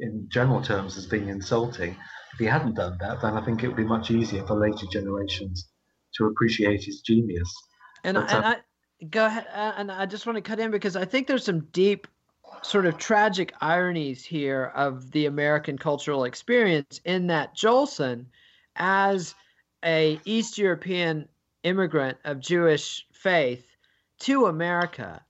[0.00, 1.96] in general terms as being insulting,
[2.32, 4.86] if he hadn't done that, then I think it would be much easier for later
[4.90, 5.68] generations
[6.16, 7.52] to appreciate his genius.
[8.02, 8.56] And, but, and uh, I
[9.10, 11.66] go ahead, uh, and I just want to cut in because I think there's some
[11.72, 12.08] deep,
[12.64, 18.26] sort of tragic ironies here of the American cultural experience in that Jolson,
[18.76, 19.34] as
[19.84, 21.28] a East European
[21.62, 23.76] immigrant of Jewish faith
[24.20, 25.22] to America,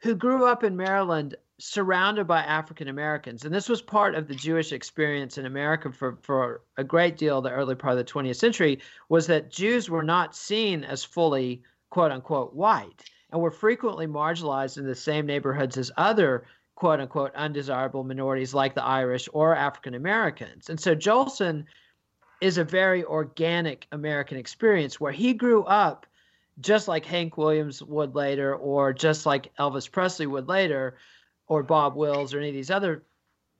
[0.00, 3.44] who grew up in Maryland surrounded by African Americans.
[3.44, 7.38] And this was part of the Jewish experience in America for, for a great deal
[7.38, 11.04] of the early part of the 20th century was that Jews were not seen as
[11.04, 16.44] fully quote unquote white and were frequently marginalized in the same neighborhoods as other
[16.74, 20.68] quote unquote undesirable minorities like the Irish or African Americans.
[20.68, 21.64] And so Jolson
[22.40, 26.06] is a very organic American experience where he grew up
[26.60, 30.96] just like Hank Williams would later, or just like Elvis Presley would later,
[31.46, 33.04] or Bob Wills or any of these other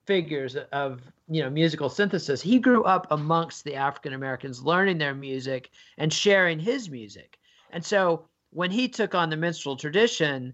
[0.05, 5.15] figures of you know musical synthesis he grew up amongst the african americans learning their
[5.15, 7.37] music and sharing his music
[7.71, 10.53] and so when he took on the minstrel tradition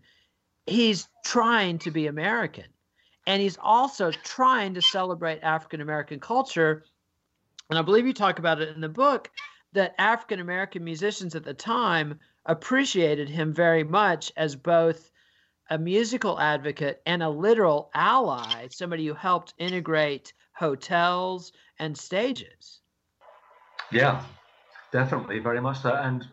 [0.65, 2.65] he's trying to be american
[3.27, 6.83] and he's also trying to celebrate african american culture
[7.69, 9.29] and i believe you talk about it in the book
[9.73, 15.11] that african american musicians at the time appreciated him very much as both
[15.69, 22.81] a musical advocate and a literal ally, somebody who helped integrate hotels and stages.
[23.91, 24.23] Yeah,
[24.91, 25.93] definitely, very much so.
[25.93, 26.27] And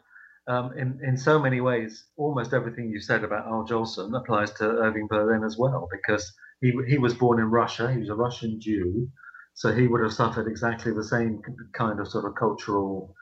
[0.49, 4.65] um, in, in so many ways, almost everything you said about Al Jolson applies to
[4.65, 8.61] Irving Berlin as well, because he, he was born in Russia, he was a Russian
[8.61, 9.09] Jew,
[9.55, 11.43] so he would have suffered exactly the same
[11.73, 13.15] kind of sort of cultural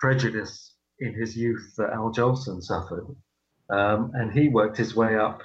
[0.00, 3.06] prejudice in his youth that Al Jolson suffered.
[3.70, 5.40] Um, and he worked his way up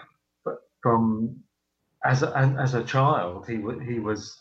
[0.81, 1.43] from
[2.03, 3.47] as a, as a child.
[3.47, 3.55] He
[3.85, 4.39] he was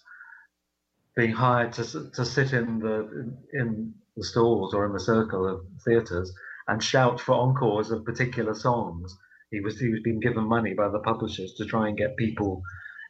[1.15, 5.61] being hired to to sit in the in the stalls or in the circle of
[5.85, 6.33] theatres
[6.69, 9.17] and shout for encores of particular songs.
[9.51, 12.63] He was he was being given money by the publishers to try and get people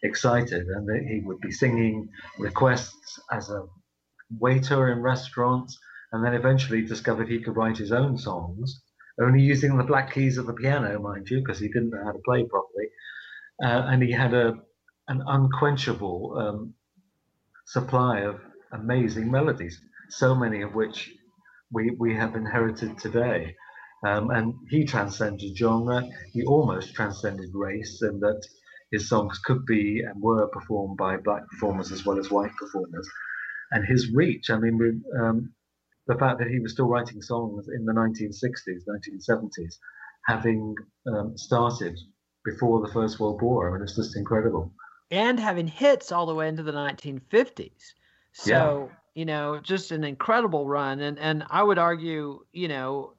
[0.02, 3.66] excited, and he would be singing requests as a
[4.38, 5.78] waiter in restaurants,
[6.12, 8.82] and then eventually discovered he could write his own songs
[9.20, 12.12] only using the black keys of the piano, mind you, because he didn't know how
[12.12, 12.88] to play properly.
[13.62, 14.54] Uh, and he had a
[15.08, 16.74] an unquenchable um,
[17.64, 18.40] supply of
[18.72, 21.12] amazing melodies, so many of which
[21.72, 23.54] we, we have inherited today.
[24.04, 26.02] Um, and he transcended genre,
[26.32, 28.46] he almost transcended race, and that
[28.92, 33.08] his songs could be and were performed by black performers as well as white performers.
[33.72, 35.52] And his reach, I mean, um,
[36.06, 39.74] the fact that he was still writing songs in the 1960s, 1970s,
[40.26, 40.74] having
[41.08, 41.98] um, started
[42.44, 43.68] before the First World War.
[43.68, 44.72] I mean, it's just incredible.
[45.10, 47.92] And having hits all the way into the 1950s.
[48.38, 48.96] So, yeah.
[49.14, 51.00] you know, just an incredible run.
[51.00, 53.14] And and I would argue, you know,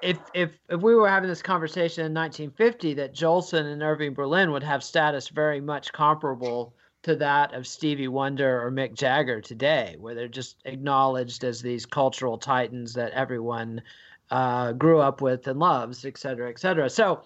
[0.00, 4.50] if if if we were having this conversation in 1950, that Jolson and Irving Berlin
[4.52, 9.96] would have status very much comparable to that of Stevie Wonder or Mick Jagger today,
[9.98, 13.82] where they're just acknowledged as these cultural titans that everyone
[14.30, 16.88] uh, grew up with and loves, et cetera, et cetera.
[16.88, 17.24] So,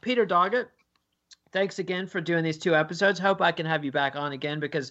[0.00, 0.66] Peter Doggett,
[1.52, 3.20] thanks again for doing these two episodes.
[3.20, 4.90] Hope I can have you back on again because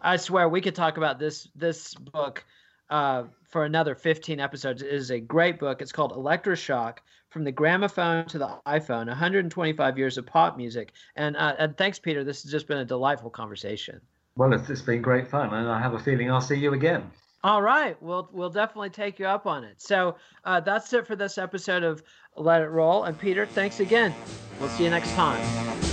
[0.00, 2.44] I swear we could talk about this this book
[2.92, 4.82] uh, for another 15 episodes.
[4.82, 5.80] It is a great book.
[5.80, 6.98] It's called Electroshock
[7.30, 10.92] From the Gramophone to the iPhone 125 Years of Pop Music.
[11.16, 12.22] And, uh, and thanks, Peter.
[12.22, 14.00] This has just been a delightful conversation.
[14.36, 15.52] Well, it's, it's been great fun.
[15.54, 17.10] And I have a feeling I'll see you again.
[17.44, 19.82] All right, we'll we'll definitely take you up on it.
[19.82, 20.14] So
[20.44, 22.00] uh, that's it for this episode of
[22.36, 23.02] Let It Roll.
[23.02, 24.14] And Peter, thanks again.
[24.60, 25.91] We'll see you next time.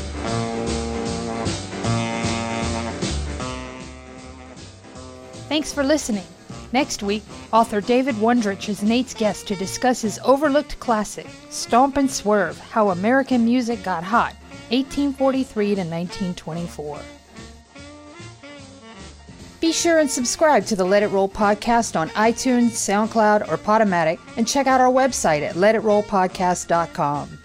[5.49, 6.27] Thanks for listening.
[6.71, 12.09] Next week, author David Wondrich is Nate's guest to discuss his overlooked classic, Stomp and
[12.09, 14.35] Swerve How American Music Got Hot,
[14.69, 16.99] 1843 to 1924.
[19.59, 24.19] Be sure and subscribe to the Let It Roll podcast on iTunes, SoundCloud, or Podomatic,
[24.37, 27.38] and check out our website at letitrollpodcast.com.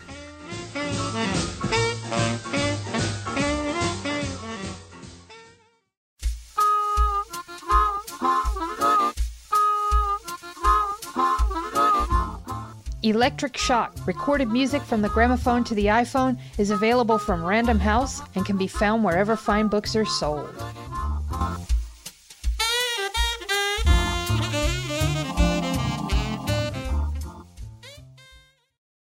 [13.05, 18.23] Electric Shock, recorded music from the gramophone to the iPhone, is available from Random House
[18.35, 20.49] and can be found wherever fine books are sold.